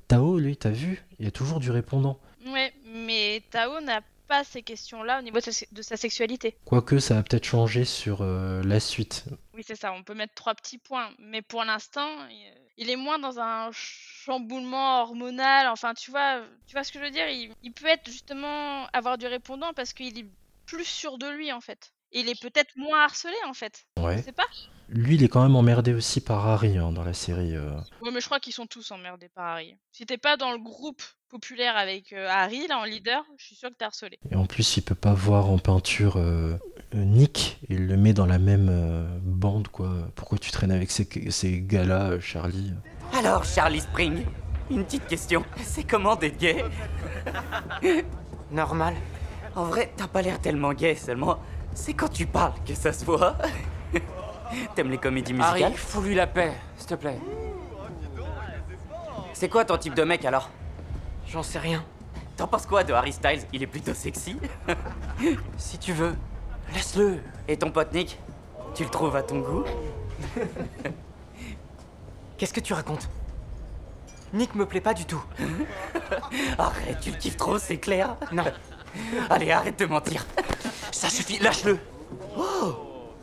[0.10, 2.20] Tao, lui, t'as vu, il y a toujours du répondant.
[2.48, 4.02] Ouais, mais Tao n'a
[4.32, 6.56] pas ces questions-là au niveau de sa, de sa sexualité.
[6.64, 9.26] Quoique ça va peut-être changer sur euh, la suite.
[9.54, 11.10] Oui, c'est ça, on peut mettre trois petits points.
[11.20, 15.68] Mais pour l'instant, il- il est moins dans un chamboulement hormonal.
[15.68, 17.28] Enfin, tu vois, tu vois ce que je veux dire?
[17.30, 20.26] Il, il peut être justement avoir du répondant parce qu'il est
[20.66, 21.92] plus sûr de lui, en fait.
[22.12, 23.86] Il est peut-être moins harcelé, en fait.
[24.00, 24.18] Ouais.
[24.18, 24.46] Je sais pas.
[24.90, 27.56] Lui, il est quand même emmerdé aussi par Harry hein, dans la série.
[27.56, 27.78] euh.
[28.02, 29.78] Ouais, mais je crois qu'ils sont tous emmerdés par Harry.
[29.94, 33.56] Si t'es pas dans le groupe populaire avec euh, Harry, là, en leader, je suis
[33.56, 34.20] sûr que t'es harcelé.
[34.30, 36.58] Et en plus, il peut pas voir en peinture euh,
[36.94, 37.60] euh, Nick.
[37.70, 39.90] Il le met dans la même euh, bande, quoi.
[40.16, 42.74] Pourquoi tu traînes avec ces, ces gars-là, euh, Charlie?
[43.14, 44.26] Alors, Charlie Spring,
[44.70, 45.46] une petite question.
[45.64, 46.66] C'est comment d'être gay?
[48.52, 48.96] Normal.
[49.56, 51.40] En vrai, t'as pas l'air tellement gay, seulement
[51.74, 53.36] c'est quand tu parles que ça se voit.
[54.76, 57.18] T'aimes les comédies musicales Harry, fous-lui la paix, s'il te plaît.
[59.34, 60.50] C'est quoi ton type de mec alors?
[61.28, 61.84] J'en sais rien.
[62.38, 63.42] T'en penses quoi de Harry Styles?
[63.54, 64.38] Il est plutôt sexy.
[65.58, 66.16] Si tu veux,
[66.74, 67.20] laisse-le.
[67.48, 68.20] Et ton pote Nick?
[68.74, 69.64] Tu le trouves à ton goût?
[72.38, 73.10] Qu'est-ce que tu racontes?
[74.34, 75.24] Nick me plaît pas du tout.
[76.58, 78.46] arrête, tu le kiffes trop, c'est clair Non.
[79.30, 80.26] Allez, arrête de mentir.
[80.92, 81.78] Ça suffit, lâche-le.
[82.38, 82.76] Oh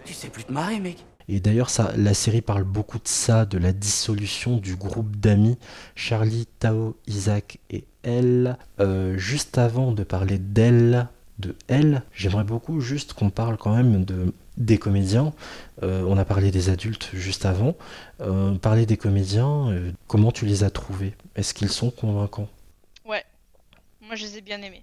[0.05, 1.05] Tu sais plus te marrer, mec.
[1.29, 5.59] Et d'ailleurs, ça, la série parle beaucoup de ça, de la dissolution du groupe d'amis
[5.95, 8.57] Charlie, Tao, Isaac et elle.
[8.81, 14.05] Euh, juste avant de parler d'elle, de elle, j'aimerais beaucoup juste qu'on parle quand même
[14.05, 15.33] de des comédiens.
[15.85, 17.77] Euh, on a parlé des adultes juste avant.
[18.21, 19.71] Euh, parler des comédiens,
[20.09, 21.15] comment tu les as trouvés?
[21.37, 22.49] Est-ce qu'ils sont convaincants?
[23.05, 23.25] Ouais,
[24.01, 24.83] moi je les ai bien aimés.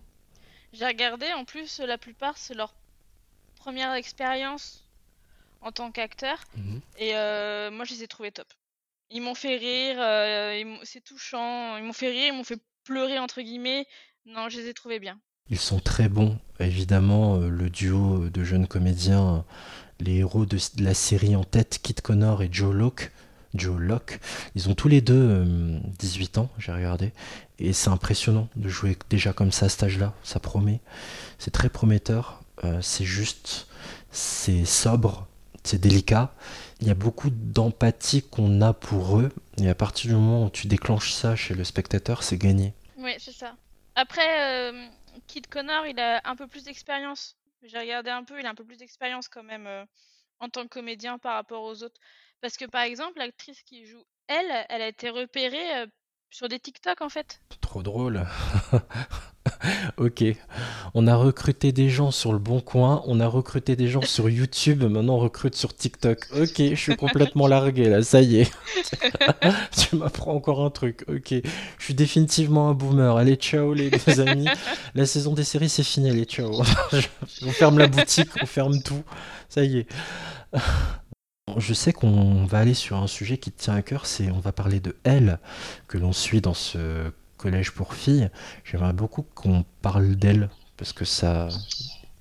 [0.78, 2.74] J'ai regardé, en plus, la plupart, c'est leur
[3.56, 4.84] première expérience
[5.62, 6.38] en tant qu'acteur.
[6.58, 6.82] Mhm.
[6.98, 8.48] Et euh, moi, je les ai trouvés top.
[9.10, 11.78] Ils m'ont fait rire, euh, c'est touchant.
[11.78, 13.86] Ils m'ont fait rire, ils m'ont fait pleurer, entre guillemets.
[14.26, 15.20] Non, je les ai trouvés bien.
[15.50, 16.38] Ils sont très bons.
[16.60, 19.46] Évidemment, euh, le duo de jeunes comédiens,
[20.00, 23.12] les héros de la série en tête, Kit Connor et Joe Locke,
[23.56, 24.20] Joe Locke,
[24.56, 25.46] ils ont tous les deux
[26.00, 27.12] 18 ans, j'ai regardé.
[27.60, 30.14] Et c'est impressionnant de jouer déjà comme ça à cet âge-là.
[30.24, 30.82] Ça promet.
[31.40, 32.42] C'est très prometteur.
[32.82, 33.68] c'est juste,
[34.12, 35.28] c'est sobre,
[35.64, 36.34] c'est délicat.
[36.82, 40.50] Il y a beaucoup d'empathie qu'on a pour eux, et à partir du moment où
[40.50, 42.74] tu déclenches ça chez le spectateur, c'est gagné.
[42.98, 43.56] Oui, c'est ça.
[43.96, 44.88] Après, euh,
[45.28, 47.38] Kid Connor, il a un peu plus d'expérience.
[47.64, 49.86] J'ai regardé un peu, il a un peu plus d'expérience quand même euh,
[50.40, 52.00] en tant que comédien par rapport aux autres.
[52.42, 55.88] Parce que par exemple, l'actrice qui joue elle, elle a été repérée
[56.36, 57.40] sur des TikTok en fait.
[57.62, 58.26] Trop drôle.
[59.98, 60.24] ok.
[60.94, 64.30] On a recruté des gens sur le bon coin, on a recruté des gens sur
[64.30, 66.28] YouTube, maintenant on recrute sur TikTok.
[66.34, 68.52] Ok, je suis complètement largué là, ça y est.
[69.78, 71.06] tu m'apprends encore un truc.
[71.08, 71.34] Ok,
[71.78, 73.16] je suis définitivement un boomer.
[73.16, 74.48] Allez, ciao les deux amis.
[74.94, 76.52] La saison des séries c'est fini, allez, ciao.
[77.44, 79.04] on ferme la boutique, on ferme tout.
[79.48, 79.88] Ça y est.
[81.58, 84.52] Je sais qu'on va aller sur un sujet qui tient à cœur, c'est on va
[84.52, 85.40] parler de elle,
[85.88, 88.30] que l'on suit dans ce collège pour filles.
[88.64, 91.48] J'aimerais beaucoup qu'on parle d'elle, parce que ça.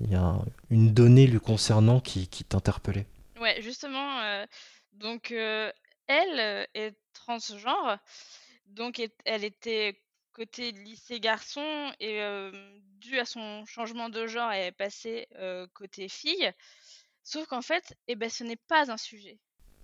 [0.00, 0.36] Il y a
[0.70, 3.06] une donnée lui concernant qui, qui t'interpellait.
[3.40, 4.44] Ouais, justement, euh,
[4.92, 5.72] donc euh,
[6.06, 7.98] elle euh, est transgenre,
[8.66, 10.00] donc elle était
[10.32, 12.20] côté lycée garçon et
[12.98, 15.28] dû à son changement de genre, elle est passée
[15.74, 16.52] côté fille.
[17.24, 19.38] Sauf qu'en fait, eh ben, ce n'est pas un sujet.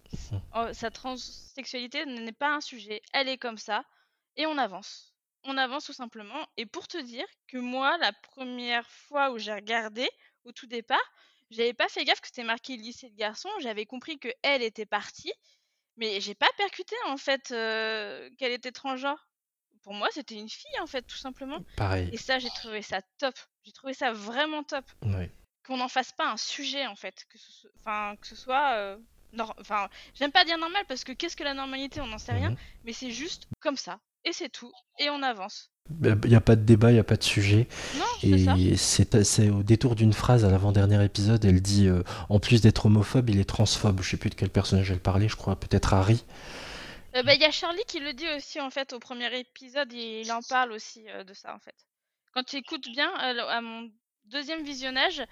[0.74, 3.00] Sa transsexualité n'est pas un sujet.
[3.14, 3.84] Elle est comme ça
[4.36, 5.14] et on avance.
[5.44, 6.46] On avance tout simplement.
[6.58, 10.06] Et pour te dire que moi, la première fois où j'ai regardé,
[10.44, 11.00] au tout départ,
[11.50, 13.48] j'avais pas fait gaffe que c'était marqué lycée de garçon.
[13.60, 15.32] J'avais compris que elle était partie,
[15.96, 19.28] mais j'ai pas percuté en fait euh, qu'elle était transgenre.
[19.82, 21.64] Pour moi, c'était une fille en fait, tout simplement.
[21.78, 22.10] Pareil.
[22.12, 23.34] Et ça, j'ai trouvé ça top.
[23.64, 24.84] J'ai trouvé ça vraiment top.
[25.02, 25.30] Oui
[25.70, 28.72] qu'on n'en fasse pas un sujet en fait, que ce, enfin, que ce soit.
[28.72, 28.96] Euh,
[29.60, 32.50] enfin, j'aime pas dire normal parce que qu'est-ce que la normalité, on n'en sait rien,
[32.50, 32.56] mhm.
[32.84, 35.70] mais c'est juste comme ça, et c'est tout, et on avance.
[36.02, 37.68] Il n'y a pas de débat, il n'y a pas de sujet.
[37.96, 42.60] Non, et c'est au détour d'une phrase à l'avant-dernier épisode, elle dit euh, en plus
[42.60, 44.02] d'être homophobe, il est transphobe.
[44.02, 46.24] Je sais plus de quel personnage elle parlait, je crois peut-être Harry.
[47.14, 49.92] Euh, bah, il y a Charlie qui le dit aussi en fait au premier épisode,
[49.92, 51.76] il en parle aussi de ça en fait.
[52.34, 53.90] Quand tu écoutes bien, à mon
[54.30, 55.22] deuxième visionnage,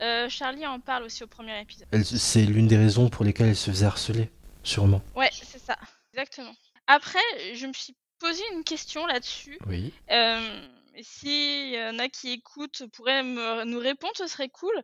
[0.00, 1.88] euh, Charlie en parle aussi au premier épisode.
[2.02, 4.30] C'est l'une des raisons pour lesquelles elle se faisait harceler,
[4.62, 5.00] sûrement.
[5.14, 5.78] Ouais, c'est ça,
[6.12, 6.52] exactement.
[6.86, 7.18] Après,
[7.54, 9.58] je me suis posé une question là-dessus.
[9.66, 9.92] Oui.
[10.10, 10.66] Euh,
[11.00, 14.74] S'il y en a qui écoutent, pourraient me, nous répondre, ce serait cool.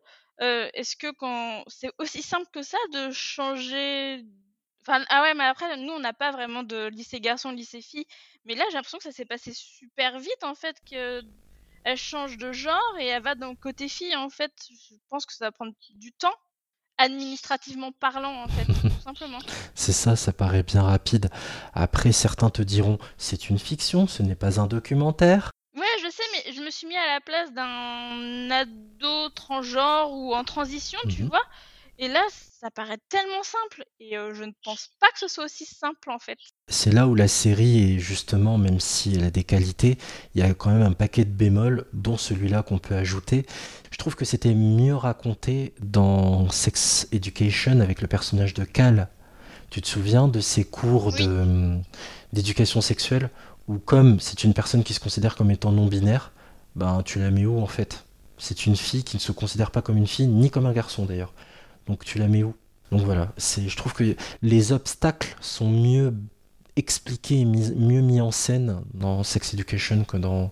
[0.40, 4.24] Euh, est-ce que quand c'est aussi simple que ça de changer
[4.82, 8.06] Enfin, ah ouais, mais après, nous, on n'a pas vraiment de lycée garçon, lycée fille.
[8.44, 11.22] Mais là, j'ai l'impression que ça s'est passé super vite, en fait, que
[11.86, 14.14] elle change de genre et elle va dans le côté fille.
[14.16, 16.34] En fait, je pense que ça va prendre du temps,
[16.98, 19.38] administrativement parlant, en fait, tout simplement.
[19.76, 21.30] C'est ça, ça paraît bien rapide.
[21.74, 25.52] Après, certains te diront, c'est une fiction, ce n'est pas un documentaire.
[25.76, 30.34] Ouais, je sais, mais je me suis mis à la place d'un ado transgenre ou
[30.34, 31.28] en transition, tu mhm.
[31.28, 31.44] vois.
[31.98, 32.20] Et là,
[32.60, 36.10] ça paraît tellement simple et euh, je ne pense pas que ce soit aussi simple
[36.10, 36.36] en fait.
[36.68, 39.96] C'est là où la série est justement, même si elle a des qualités,
[40.34, 43.46] il y a quand même un paquet de bémols, dont celui-là qu'on peut ajouter.
[43.90, 49.08] Je trouve que c'était mieux raconté dans Sex Education avec le personnage de Cal.
[49.70, 51.78] Tu te souviens de ces cours de
[52.32, 53.30] d'éducation sexuelle
[53.68, 56.32] où comme c'est une personne qui se considère comme étant non binaire,
[56.74, 58.04] ben tu la mets où en fait?
[58.38, 61.06] C'est une fille qui ne se considère pas comme une fille ni comme un garçon
[61.06, 61.32] d'ailleurs.
[61.86, 62.54] Donc tu la mets où?
[62.90, 66.14] Donc voilà, c'est, je trouve que les obstacles sont mieux
[66.76, 70.50] expliqués et mieux mis en scène dans Sex Education que dans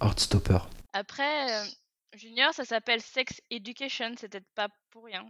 [0.00, 0.58] Heartstopper.
[0.92, 1.64] Après, euh,
[2.16, 5.24] Junior, ça s'appelle Sex Education, c'est peut-être pas pour rien.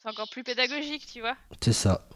[0.00, 1.36] C'est encore plus pédagogique, tu vois.
[1.60, 2.06] C'est ça,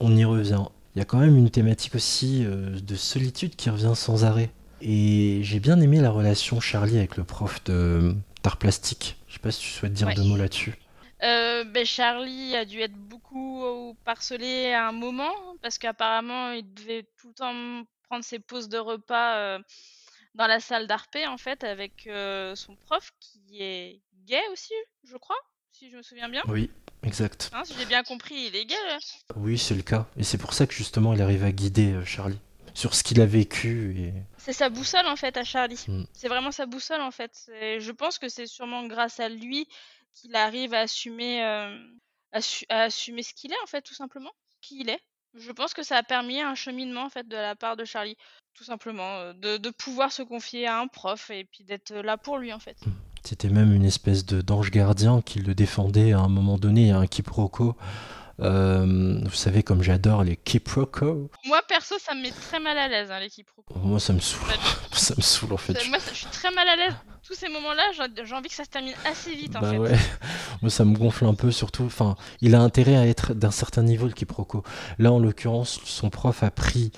[0.00, 0.64] on, y revient.
[0.94, 4.50] il y a quand même une thématique aussi euh, de solitude qui revient sans arrêt.
[4.82, 9.16] Et j'ai bien aimé la relation Charlie avec le prof de d'art plastique.
[9.28, 10.74] Je sais pas si tu souhaites dire deux mots là-dessus.
[11.22, 17.06] Euh, ben Charlie a dû être beaucoup parcelé à un moment parce qu'apparemment il devait
[17.18, 19.58] tout le temps prendre ses pauses de repas euh,
[20.34, 22.08] dans la salle d'arpé en fait avec
[22.54, 24.72] son prof qui est gay aussi,
[25.04, 25.36] je crois,
[25.70, 26.42] si je me souviens bien.
[26.48, 26.70] Oui,
[27.02, 27.50] exact.
[27.52, 28.74] Hein, si j'ai bien compris, il est gay.
[29.36, 30.06] Oui, c'est le cas.
[30.16, 32.38] Et c'est pour ça que justement il arrive à guider Charlie
[32.72, 33.96] sur ce qu'il a vécu.
[33.98, 34.12] Et...
[34.38, 35.84] C'est sa boussole en fait à Charlie.
[35.88, 36.04] Mm.
[36.12, 37.50] C'est vraiment sa boussole en fait.
[37.50, 39.68] Je pense que c'est sûrement grâce à lui
[40.14, 41.70] qu'il arrive à assumer, à,
[42.68, 45.00] assumer ce qu'il est en fait tout simplement, qui il est.
[45.34, 48.16] Je pense que ça a permis un cheminement en fait de la part de Charlie,
[48.54, 52.52] tout simplement, de, pouvoir se confier à un prof et puis d'être là pour lui
[52.52, 52.76] en fait.
[52.84, 52.90] Mm.
[53.22, 57.06] C'était même une espèce de d'ange gardien qui le défendait à un moment donné, un
[57.06, 57.76] quiproquo
[58.42, 61.30] euh, vous savez, comme j'adore les quiproquos.
[61.44, 63.78] Moi, perso, ça me met très mal à l'aise, hein, les quiproquos.
[63.80, 64.48] Moi, ça me saoule.
[64.92, 65.74] ça me saoule, en fait.
[65.88, 66.94] Moi, je suis très mal à l'aise.
[67.26, 67.82] Tous ces moments-là,
[68.24, 69.78] j'ai envie que ça se termine assez vite, en bah fait.
[69.78, 69.96] Ouais.
[70.62, 71.84] Moi, ça me gonfle un peu, surtout.
[71.84, 74.62] Enfin, il a intérêt à être d'un certain niveau, le quiproquo.
[74.98, 76.92] Là, en l'occurrence, son prof a pris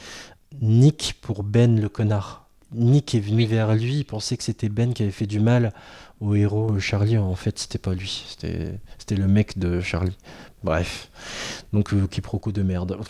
[0.61, 2.47] Nick pour Ben le connard.
[2.74, 5.72] Nick est venu vers lui, il pensait que c'était Ben qui avait fait du mal
[6.20, 7.18] au héros Charlie.
[7.18, 10.16] En fait, c'était pas lui, c'était le mec de Charlie.
[10.64, 11.10] Bref,
[11.72, 12.96] donc euh, quiproquo de merde.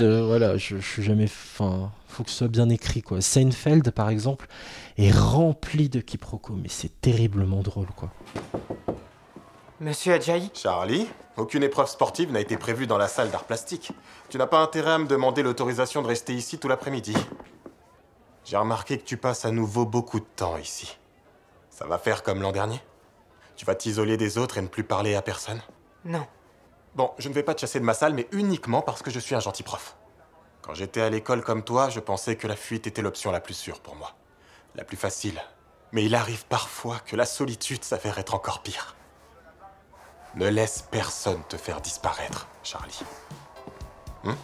[0.00, 1.24] voilà, je, je, suis jamais.
[1.24, 3.20] Enfin, faut que ce soit bien écrit quoi.
[3.20, 4.48] Seinfeld, par exemple,
[4.96, 8.10] est rempli de quiproquos, mais c'est terriblement drôle quoi.
[9.82, 13.92] Monsieur Adjaï Charlie, aucune épreuve sportive n'a été prévue dans la salle d'art plastique.
[14.30, 17.16] Tu n'as pas intérêt à me demander l'autorisation de rester ici tout l'après-midi.
[18.44, 20.98] J'ai remarqué que tu passes à nouveau beaucoup de temps ici.
[21.68, 22.80] Ça va faire comme l'an dernier
[23.62, 25.60] tu vas t'isoler des autres et ne plus parler à personne
[26.04, 26.26] Non.
[26.94, 29.20] Bon, je ne vais pas te chasser de ma salle, mais uniquement parce que je
[29.20, 29.96] suis un gentil prof.
[30.62, 33.54] Quand j'étais à l'école comme toi, je pensais que la fuite était l'option la plus
[33.54, 34.14] sûre pour moi.
[34.74, 35.40] La plus facile.
[35.92, 38.96] Mais il arrive parfois que la solitude s'avère être encore pire.
[40.34, 43.00] Ne laisse personne te faire disparaître, Charlie.
[44.24, 44.34] Hmm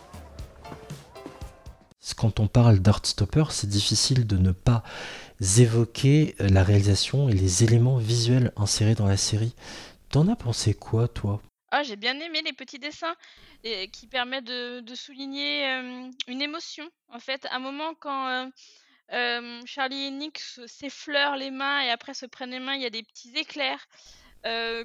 [2.19, 4.83] quand on parle d'Artstopper, c'est difficile de ne pas
[5.59, 9.55] évoquer euh, la réalisation et les éléments visuels insérés dans la série.
[10.11, 11.41] T'en as pensé quoi, toi?
[11.71, 13.15] Ah, j'ai bien aimé les petits dessins
[13.93, 16.89] qui permettent de, souligner euh, une émotion.
[17.13, 18.51] En fait, à un moment, quand
[19.13, 22.87] euh, Charlie et Nick s'effleurent les mains et après se prennent les mains, il y
[22.87, 23.87] a des petits éclairs.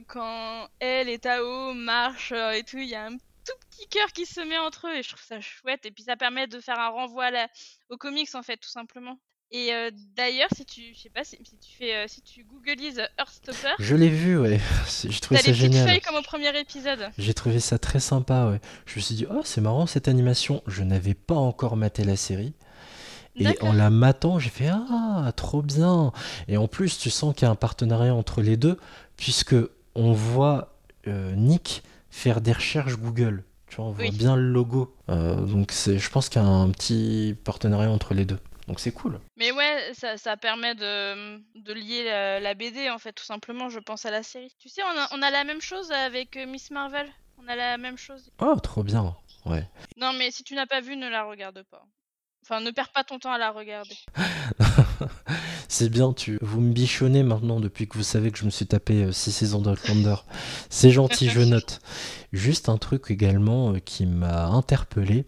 [0.08, 4.26] Quand elle et Tao marchent et tout, il y a un tout petit cœur qui
[4.26, 5.86] se met entre eux et je trouve ça chouette.
[5.86, 7.47] Et puis ça permet de faire un renvoi à
[7.89, 9.20] aux comics en fait, tout simplement.
[9.56, 12.99] Et euh, d'ailleurs, si tu, je sais pas, si, tu fais, euh, si tu googlises
[13.20, 14.60] Earthstopper, je l'ai vu, ouais.
[15.08, 15.88] J'ai trouvé ça génial.
[15.88, 17.12] feuilles comme au premier épisode.
[17.20, 18.60] J'ai trouvé ça très sympa, ouais.
[18.88, 20.64] Je me suis dit, oh, c'est marrant cette animation.
[20.66, 22.54] Je n'avais pas encore maté la série.
[23.36, 26.11] Et en la matant, j'ai fait ah trop bien.
[26.47, 28.77] Et en plus, tu sens qu'il y a un partenariat entre les deux,
[29.17, 29.55] puisque
[29.95, 30.75] on voit
[31.07, 33.43] euh, Nick faire des recherches Google.
[33.67, 34.95] Tu vois, on voit bien le logo.
[35.07, 38.39] donc c'est, je pense qu'il y a un petit partenariat entre les deux.
[38.67, 39.19] Donc c'est cool.
[39.38, 42.03] Mais ouais, ça, ça permet de, de lier
[42.39, 44.53] la, BD, en fait, tout simplement, je pense à la série.
[44.59, 47.07] Tu sais, on a, on a la même chose avec euh, Miss Marvel.
[47.38, 48.31] On a la même chose.
[48.39, 49.15] Oh, trop bien.
[49.45, 49.67] Ouais.
[49.97, 51.86] Non, mais si tu n'as pas vu, ne la regarde pas.
[52.43, 53.95] Enfin, ne perds pas ton temps à la regarder.
[55.69, 58.65] c'est bien, tu vous me bichonnez maintenant depuis que vous savez que je me suis
[58.65, 60.15] tapé 6 euh, saisons d'Outlander.
[60.69, 61.79] c'est gentil, je note.
[62.33, 65.25] Juste un truc également euh, qui m'a interpellé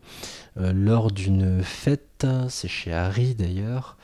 [0.57, 3.95] euh, lors d'une fête, c'est chez Harry d'ailleurs.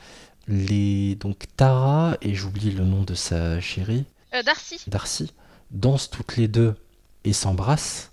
[0.48, 4.06] Les donc Tara et j'oublie le nom de sa chérie.
[4.32, 4.80] Darcy.
[4.86, 5.34] Darcy
[5.70, 6.76] dansent toutes les deux
[7.24, 8.10] et s'embrassent.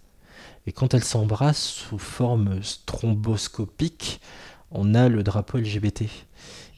[0.68, 4.20] Et quand elles s'embrassent sous forme stromboscopique,
[4.72, 6.04] on a le drapeau LGBT.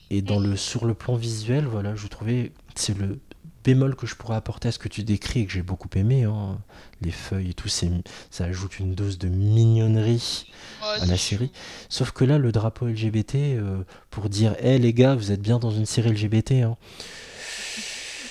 [0.10, 3.20] Et dans le, sur le plan visuel, voilà, je trouvais, c'est le
[3.64, 6.24] bémol que je pourrais apporter à ce que tu décris et que j'ai beaucoup aimé,
[6.24, 6.58] hein.
[7.02, 11.52] les feuilles et tout, ça ajoute une dose de mignonnerie à la série.
[11.90, 15.60] Sauf que là, le drapeau LGBT, euh, pour dire, hé les gars, vous êtes bien
[15.60, 16.52] dans une série LGBT.
[16.64, 16.78] Hein.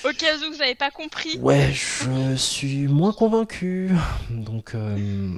[0.03, 1.37] Au cas où vous n'avez pas compris.
[1.39, 3.91] Ouais, je suis moins convaincu.
[4.29, 4.73] Donc.
[4.73, 5.29] Euh,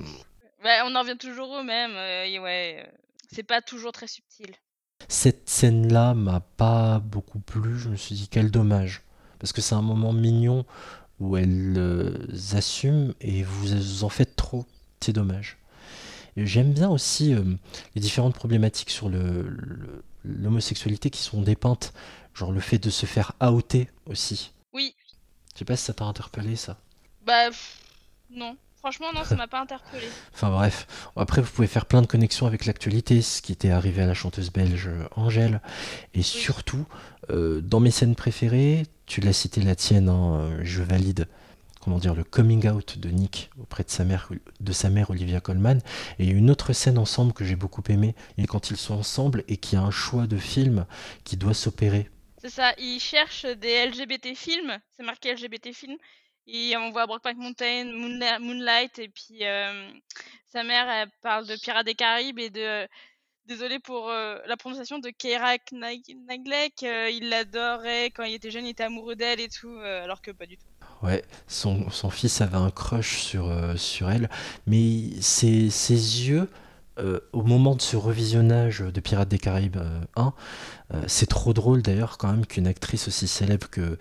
[0.85, 1.91] on en revient toujours au même.
[1.95, 2.85] Euh, ouais.
[3.33, 4.55] C'est pas toujours très subtil.
[5.07, 7.77] Cette scène-là m'a pas beaucoup plu.
[7.79, 9.01] Je me suis dit quel dommage.
[9.39, 10.65] Parce que c'est un moment mignon
[11.19, 14.65] où elles euh, assument et vous en faites trop.
[15.01, 15.57] C'est dommage.
[16.37, 17.43] J'aime bien aussi euh,
[17.95, 19.09] les différentes problématiques sur
[20.23, 21.93] l'homosexualité qui sont dépeintes.
[22.33, 24.51] Genre le fait de se faire outer aussi.
[24.73, 24.95] Oui.
[25.53, 26.79] Je sais pas si ça t'a interpellé ça.
[27.25, 27.49] Bah
[28.29, 28.57] non.
[28.83, 30.05] Franchement, non, ça m'a pas interpellé.
[30.33, 34.01] Enfin bref, après vous pouvez faire plein de connexions avec l'actualité, ce qui était arrivé
[34.01, 35.61] à la chanteuse belge Angèle.
[36.13, 36.85] Et surtout,
[37.29, 41.29] euh, dans mes scènes préférées, tu l'as cité la tienne, hein, euh, je valide
[41.79, 44.29] comment dire, le coming out de Nick auprès de sa mère,
[44.59, 45.79] de sa mère Olivia Colman.
[46.19, 49.55] Et une autre scène ensemble que j'ai beaucoup aimé, et quand ils sont ensemble et
[49.55, 50.85] qu'il y a un choix de film
[51.23, 52.09] qui doit s'opérer.
[52.41, 55.97] C'est ça, ils cherchent des LGBT films, c'est marqué LGBT films.
[56.47, 57.85] Et on voit Brokeback Mountain,
[58.39, 59.43] Moonlight, et puis
[60.47, 62.87] sa mère, elle parle de Pirates des Caraïbes et de
[63.45, 66.71] désolé pour la prononciation de Keira Knightley,
[67.11, 70.45] il l'adorait quand il était jeune, il était amoureux d'elle et tout, alors que pas
[70.45, 70.65] du tout.
[71.01, 74.29] Ouais, son, son, fils avait un crush sur, sur elle,
[74.65, 76.49] mais ses, ses yeux,
[76.97, 79.79] au moment de ce revisionnage de Pirates des Caraïbes
[80.15, 80.33] 1,
[80.93, 83.97] euh, c'est trop drôle d'ailleurs quand même qu'une actrice aussi célèbre que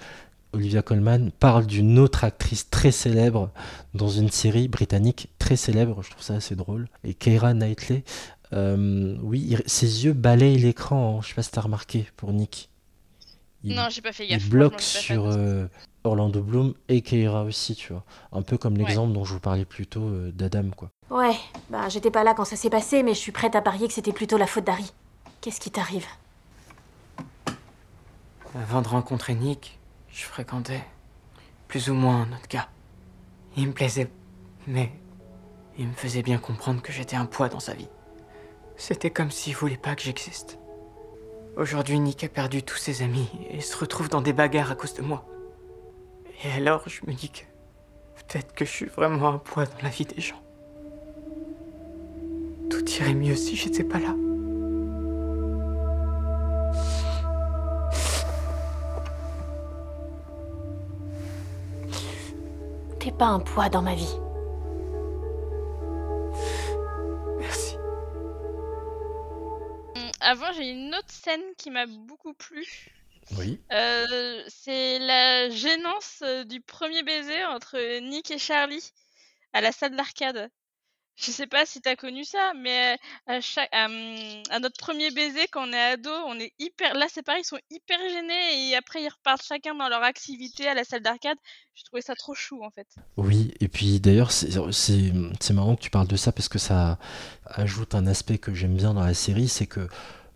[0.53, 3.51] Olivia Colman parle d'une autre actrice très célèbre
[3.95, 6.89] dans une série britannique très célèbre, je trouve ça assez drôle.
[7.05, 8.05] Et Keira Knightley,
[8.53, 12.69] oui, ses yeux balayent l'écran, hein, je sais pas si t'as remarqué pour Nick.
[13.65, 14.43] non, j'ai pas fait gaffe.
[14.45, 15.27] Il bloque sur,
[16.05, 18.05] Orlando Bloom et Keira aussi, tu vois.
[18.33, 20.91] Un peu comme l'exemple dont je vous parlais plus tôt euh, d'Adam, quoi.
[21.11, 21.37] Ouais,
[21.71, 23.95] bah j'étais pas là quand ça s'est passé, mais je suis prête à parier que
[23.95, 24.93] c'était plutôt la faute d'Harry.
[25.41, 26.07] Qu'est-ce qui t'arrive?
[28.55, 29.79] Avant de rencontrer Nick,
[30.13, 30.85] je fréquentais
[31.69, 32.69] plus ou moins un autre gars.
[33.57, 34.11] Il me plaisait,
[34.67, 34.93] mais
[35.79, 37.89] il me faisait bien comprendre que j'étais un poids dans sa vie.
[38.77, 40.59] C'était comme s'il voulait pas que j'existe.
[41.57, 44.95] Aujourd'hui, Nick a perdu tous ses amis et se retrouve dans des bagarres à cause
[44.95, 45.27] de moi.
[46.45, 47.43] Et alors, je me dis que
[48.17, 50.43] peut-être que je suis vraiment un poids dans la vie des gens.
[52.71, 54.15] Tout irait mieux si j'étais pas là.
[63.19, 64.19] Pas un poids dans ma vie.
[67.39, 67.77] Merci.
[69.97, 72.67] Hum, avant, j'ai une autre scène qui m'a beaucoup plu.
[73.39, 73.61] Oui.
[73.73, 78.93] Euh, c'est la gênance euh, du premier baiser entre Nick et Charlie
[79.53, 80.51] à la salle d'arcade.
[81.15, 82.97] Je sais pas si t'as connu ça, mais
[83.27, 83.89] à, chaque, à,
[84.59, 86.95] notre premier baiser, quand on est ado, on est hyper.
[86.95, 90.67] Là, c'est pareil, ils sont hyper gênés et après ils repartent chacun dans leur activité
[90.69, 91.37] à la salle d'arcade.
[91.75, 92.87] Je trouvais ça trop chou en fait.
[93.17, 95.13] Oui, et puis d'ailleurs, c'est
[95.53, 96.99] marrant que tu parles de ça parce que ça
[97.45, 99.89] ajoute un aspect que j'aime bien dans la série, c'est que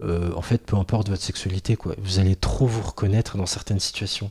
[0.03, 3.81] euh, en fait, peu importe votre sexualité, quoi, vous allez trop vous reconnaître dans certaines
[3.81, 4.31] situations.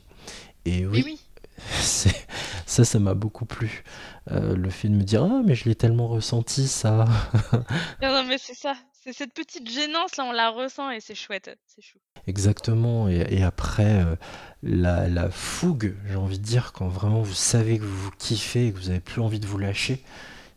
[0.65, 1.19] Et oui,
[2.65, 3.83] ça, ça m'a beaucoup plu.
[4.31, 7.05] Euh, le fait de me dire ah mais je l'ai tellement ressenti ça.
[8.01, 11.57] non, mais c'est ça, c'est cette petite gênance là, on la ressent et c'est chouette,
[11.67, 11.99] c'est chou.
[12.27, 13.07] Exactement.
[13.07, 14.15] Et, après euh,
[14.63, 18.71] la, fougue, j'ai envie de dire, quand vraiment vous savez que vous vous kiffez et
[18.73, 20.03] que vous avez plus envie de vous lâcher,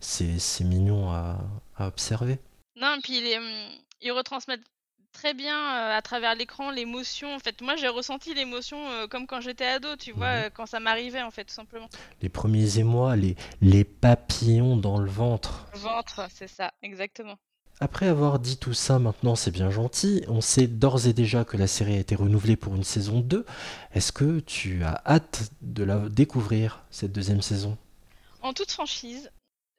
[0.00, 1.38] c'est mignon à,
[1.78, 2.38] observer.
[2.76, 3.44] Non, et puis hum,
[4.00, 4.64] ils retransmettent
[5.18, 7.34] très bien euh, à travers l'écran l'émotion.
[7.34, 10.66] En fait, moi j'ai ressenti l'émotion euh, comme quand j'étais ado, tu vois, euh, quand
[10.66, 11.88] ça m'arrivait en fait, tout simplement.
[12.22, 15.66] Les premiers émois, les, les papillons dans le ventre.
[15.74, 17.34] Ventre, c'est ça, exactement.
[17.80, 21.56] Après avoir dit tout ça, maintenant c'est bien gentil, on sait d'ores et déjà que
[21.56, 23.44] la série a été renouvelée pour une saison 2.
[23.94, 27.76] Est-ce que tu as hâte de la découvrir, cette deuxième saison?
[28.42, 29.30] En toute franchise,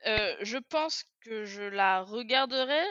[0.05, 2.83] je pense que je la regarderai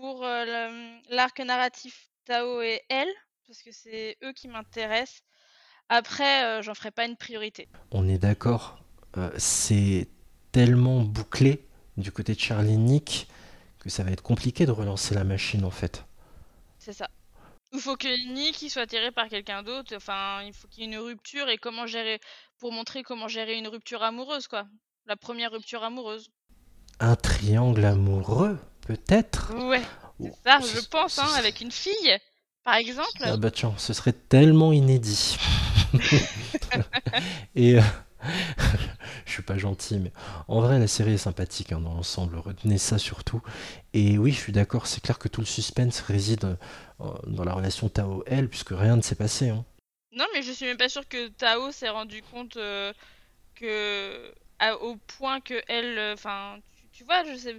[0.00, 3.12] pour l'arc narratif Tao et elle,
[3.46, 5.22] parce que c'est eux qui m'intéressent.
[5.88, 7.68] Après, j'en ferai pas une priorité.
[7.90, 8.78] On est d'accord.
[9.36, 10.08] c'est
[10.52, 13.28] tellement bouclé du côté de Charlie Nick
[13.80, 16.04] que ça va être compliqué de relancer la machine en fait.
[16.78, 17.08] C'est ça.
[17.72, 19.94] Il faut que Nick il soit attiré par quelqu'un d'autre.
[19.96, 22.20] Enfin, il faut qu'il y ait une rupture et comment gérer
[22.58, 24.66] pour montrer comment gérer une rupture amoureuse quoi.
[25.06, 26.30] La première rupture amoureuse.
[27.00, 29.54] Un triangle amoureux peut-être?
[29.54, 29.82] Ouais,
[30.20, 32.18] c'est ça, je pense, hein, avec une fille,
[32.62, 33.22] par exemple.
[33.22, 35.38] Ah bah tiens, ce serait tellement inédit.
[37.54, 37.82] Et euh,
[39.24, 40.12] je suis pas gentil, mais
[40.46, 42.36] en vrai, la série est sympathique hein, dans l'ensemble.
[42.36, 43.40] Retenez ça surtout.
[43.94, 46.56] Et oui, je suis d'accord, c'est clair que tout le suspense réside
[47.00, 49.48] euh, dans la relation Tao-elle, puisque rien ne s'est passé.
[49.48, 49.64] Hein.
[50.12, 52.92] Non, mais je suis même pas sûr que Tao s'est rendu compte euh,
[53.54, 54.34] que.
[54.82, 56.12] au point que elle.
[56.12, 56.58] Enfin,
[57.00, 57.56] tu, vois, je sais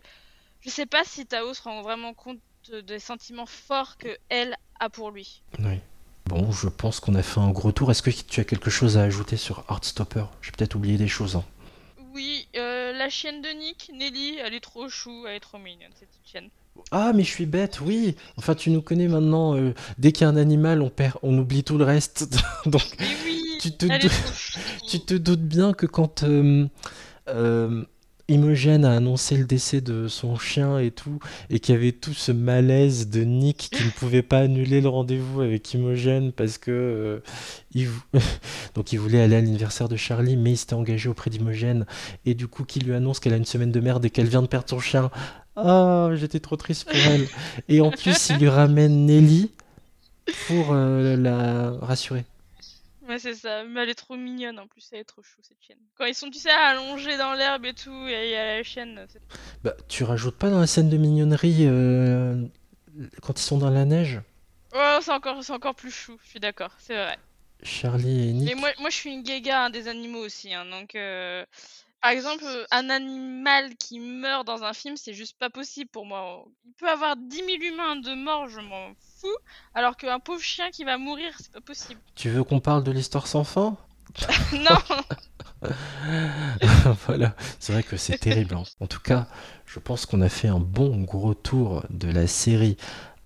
[0.61, 2.39] je sais pas si Tao se rend vraiment compte
[2.87, 5.41] des sentiments forts que elle a pour lui.
[5.57, 5.79] Oui.
[6.27, 7.89] Bon, je pense qu'on a fait un gros tour.
[7.89, 10.25] Est-ce que tu as quelque chose à ajouter sur Heartstopper?
[10.43, 11.35] J'ai peut-être oublié des choses.
[11.35, 11.43] Hein.
[12.13, 15.91] Oui, euh, la chienne de Nick, Nelly, elle est trop chou, elle est trop mignonne
[15.99, 16.49] cette chienne.
[16.91, 18.15] Ah, mais je suis bête, oui.
[18.37, 19.57] Enfin, tu nous connais maintenant.
[19.57, 22.29] Euh, dès qu'il y a un animal, on perd, on oublie tout le reste.
[22.67, 22.83] Donc,
[23.25, 23.87] oui, tu, te
[24.87, 26.67] tu te doutes bien que quand euh,
[28.31, 31.19] Imogen a annoncé le décès de son chien et tout,
[31.49, 34.89] et qu'il y avait tout ce malaise de Nick qui ne pouvait pas annuler le
[34.89, 37.19] rendez-vous avec Imogen parce que euh,
[37.73, 37.89] il,
[38.75, 41.85] donc il voulait aller à l'anniversaire de Charlie, mais il s'était engagé auprès d'Imogen,
[42.25, 44.41] et du coup qui lui annonce qu'elle a une semaine de merde et qu'elle vient
[44.41, 45.11] de perdre son chien.
[45.55, 47.27] Ah, j'étais trop triste pour elle.
[47.67, 49.51] Et en plus, il lui ramène Nelly
[50.47, 52.23] pour euh, la rassurer.
[53.11, 53.65] Ouais, c'est ça.
[53.65, 55.77] Mais elle est trop mignonne en plus, elle est trop chou cette chienne.
[55.97, 58.63] Quand ils sont, tu sais, allongés dans l'herbe et tout, et il y a la
[58.63, 59.05] chienne.
[59.65, 62.41] Bah, tu rajoutes pas dans la scène de mignonnerie euh,
[63.21, 64.21] quand ils sont dans la neige?
[64.73, 67.17] Ouais, c'est encore, c'est encore plus chou, je suis d'accord, c'est vrai.
[67.63, 68.49] Charlie et Nick.
[68.49, 70.95] Et moi, moi je suis une guéga hein, des animaux aussi, hein, donc.
[70.95, 71.45] Euh,
[72.01, 76.45] par exemple, un animal qui meurt dans un film, c'est juste pas possible pour moi.
[76.65, 79.37] Il peut avoir 10 000 humains de mort, je m'en fous,
[79.75, 81.99] alors qu'un pauvre chien qui va mourir, c'est pas possible.
[82.15, 83.77] Tu veux qu'on parle de l'histoire sans fin?
[84.53, 85.69] Non
[87.05, 88.55] Voilà, c'est vrai que c'est terrible.
[88.55, 88.63] Hein.
[88.79, 89.27] En tout cas,
[89.65, 92.77] je pense qu'on a fait un bon gros tour de la série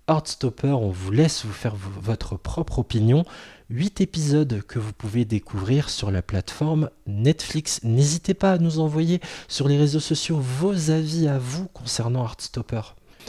[0.08, 0.68] Heartstopper.
[0.68, 3.24] On vous laisse vous faire votre propre opinion.
[3.68, 7.80] 8 épisodes que vous pouvez découvrir sur la plateforme Netflix.
[7.82, 12.82] N'hésitez pas à nous envoyer sur les réseaux sociaux vos avis à vous concernant Heartstopper.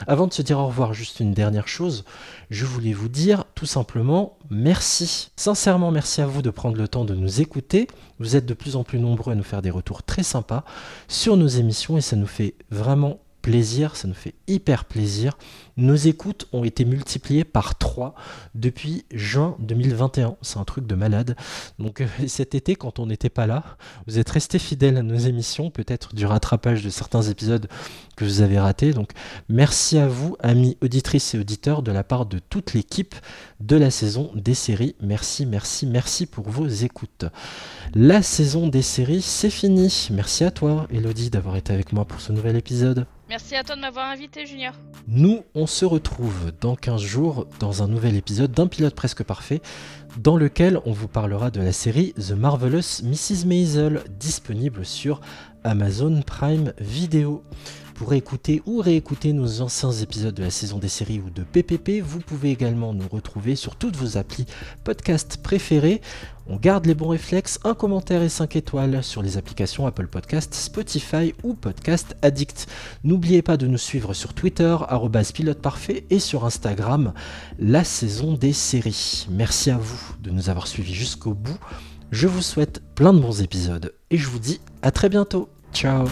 [0.06, 2.06] Avant de se dire au revoir, juste une dernière chose,
[2.52, 5.32] je voulais vous dire tout simplement merci.
[5.38, 7.88] Sincèrement, merci à vous de prendre le temps de nous écouter.
[8.20, 10.64] Vous êtes de plus en plus nombreux à nous faire des retours très sympas
[11.08, 15.38] sur nos émissions et ça nous fait vraiment plaisir, ça nous fait hyper plaisir.
[15.78, 18.14] Nos écoutes ont été multipliées par 3
[18.56, 20.36] depuis juin 2021.
[20.42, 21.38] C'est un truc de malade.
[21.80, 23.64] Donc euh, cet été, quand on n'était pas là,
[24.06, 27.70] vous êtes restés fidèles à nos émissions, peut-être du rattrapage de certains épisodes
[28.18, 28.92] que vous avez ratés.
[28.92, 29.12] Donc
[29.48, 33.16] merci à vous, amis auditrices et auditeurs, de la part de toute l'équipe
[33.62, 34.98] de la saison des séries.
[35.02, 37.24] Merci, merci, merci pour vos écoutes.
[37.96, 40.10] La saison des séries, c'est fini.
[40.12, 43.08] Merci à toi, Elodie, d'avoir été avec moi pour ce nouvel épisode.
[43.30, 44.74] Merci à toi de m'avoir invité, Junior.
[45.10, 49.62] Nous, on se retrouve dans 15 jours dans un nouvel épisode d'un pilote presque parfait,
[50.18, 53.46] dans lequel on vous parlera de la série The Marvelous Mrs.
[53.46, 55.20] Maisel, disponible sur
[55.66, 57.44] Amazon Prime Video.
[57.98, 62.00] Pour écouter ou réécouter nos anciens épisodes de la saison des séries ou de PPP,
[62.00, 64.46] vous pouvez également nous retrouver sur toutes vos applis
[64.84, 66.02] podcast préférées.
[66.48, 70.54] On garde les bons réflexes, un commentaire et 5 étoiles sur les applications Apple Podcast,
[70.54, 72.68] Spotify ou Podcast Addict.
[73.04, 74.78] N'oubliez pas de nous suivre sur Twitter,
[75.34, 77.14] pilote parfait, et sur Instagram,
[77.58, 79.26] la saison des séries.
[79.32, 81.58] Merci à vous de nous avoir suivis jusqu'au bout.
[82.12, 85.50] Je vous souhaite plein de bons épisodes et je vous dis à très bientôt.
[85.74, 86.06] Ciao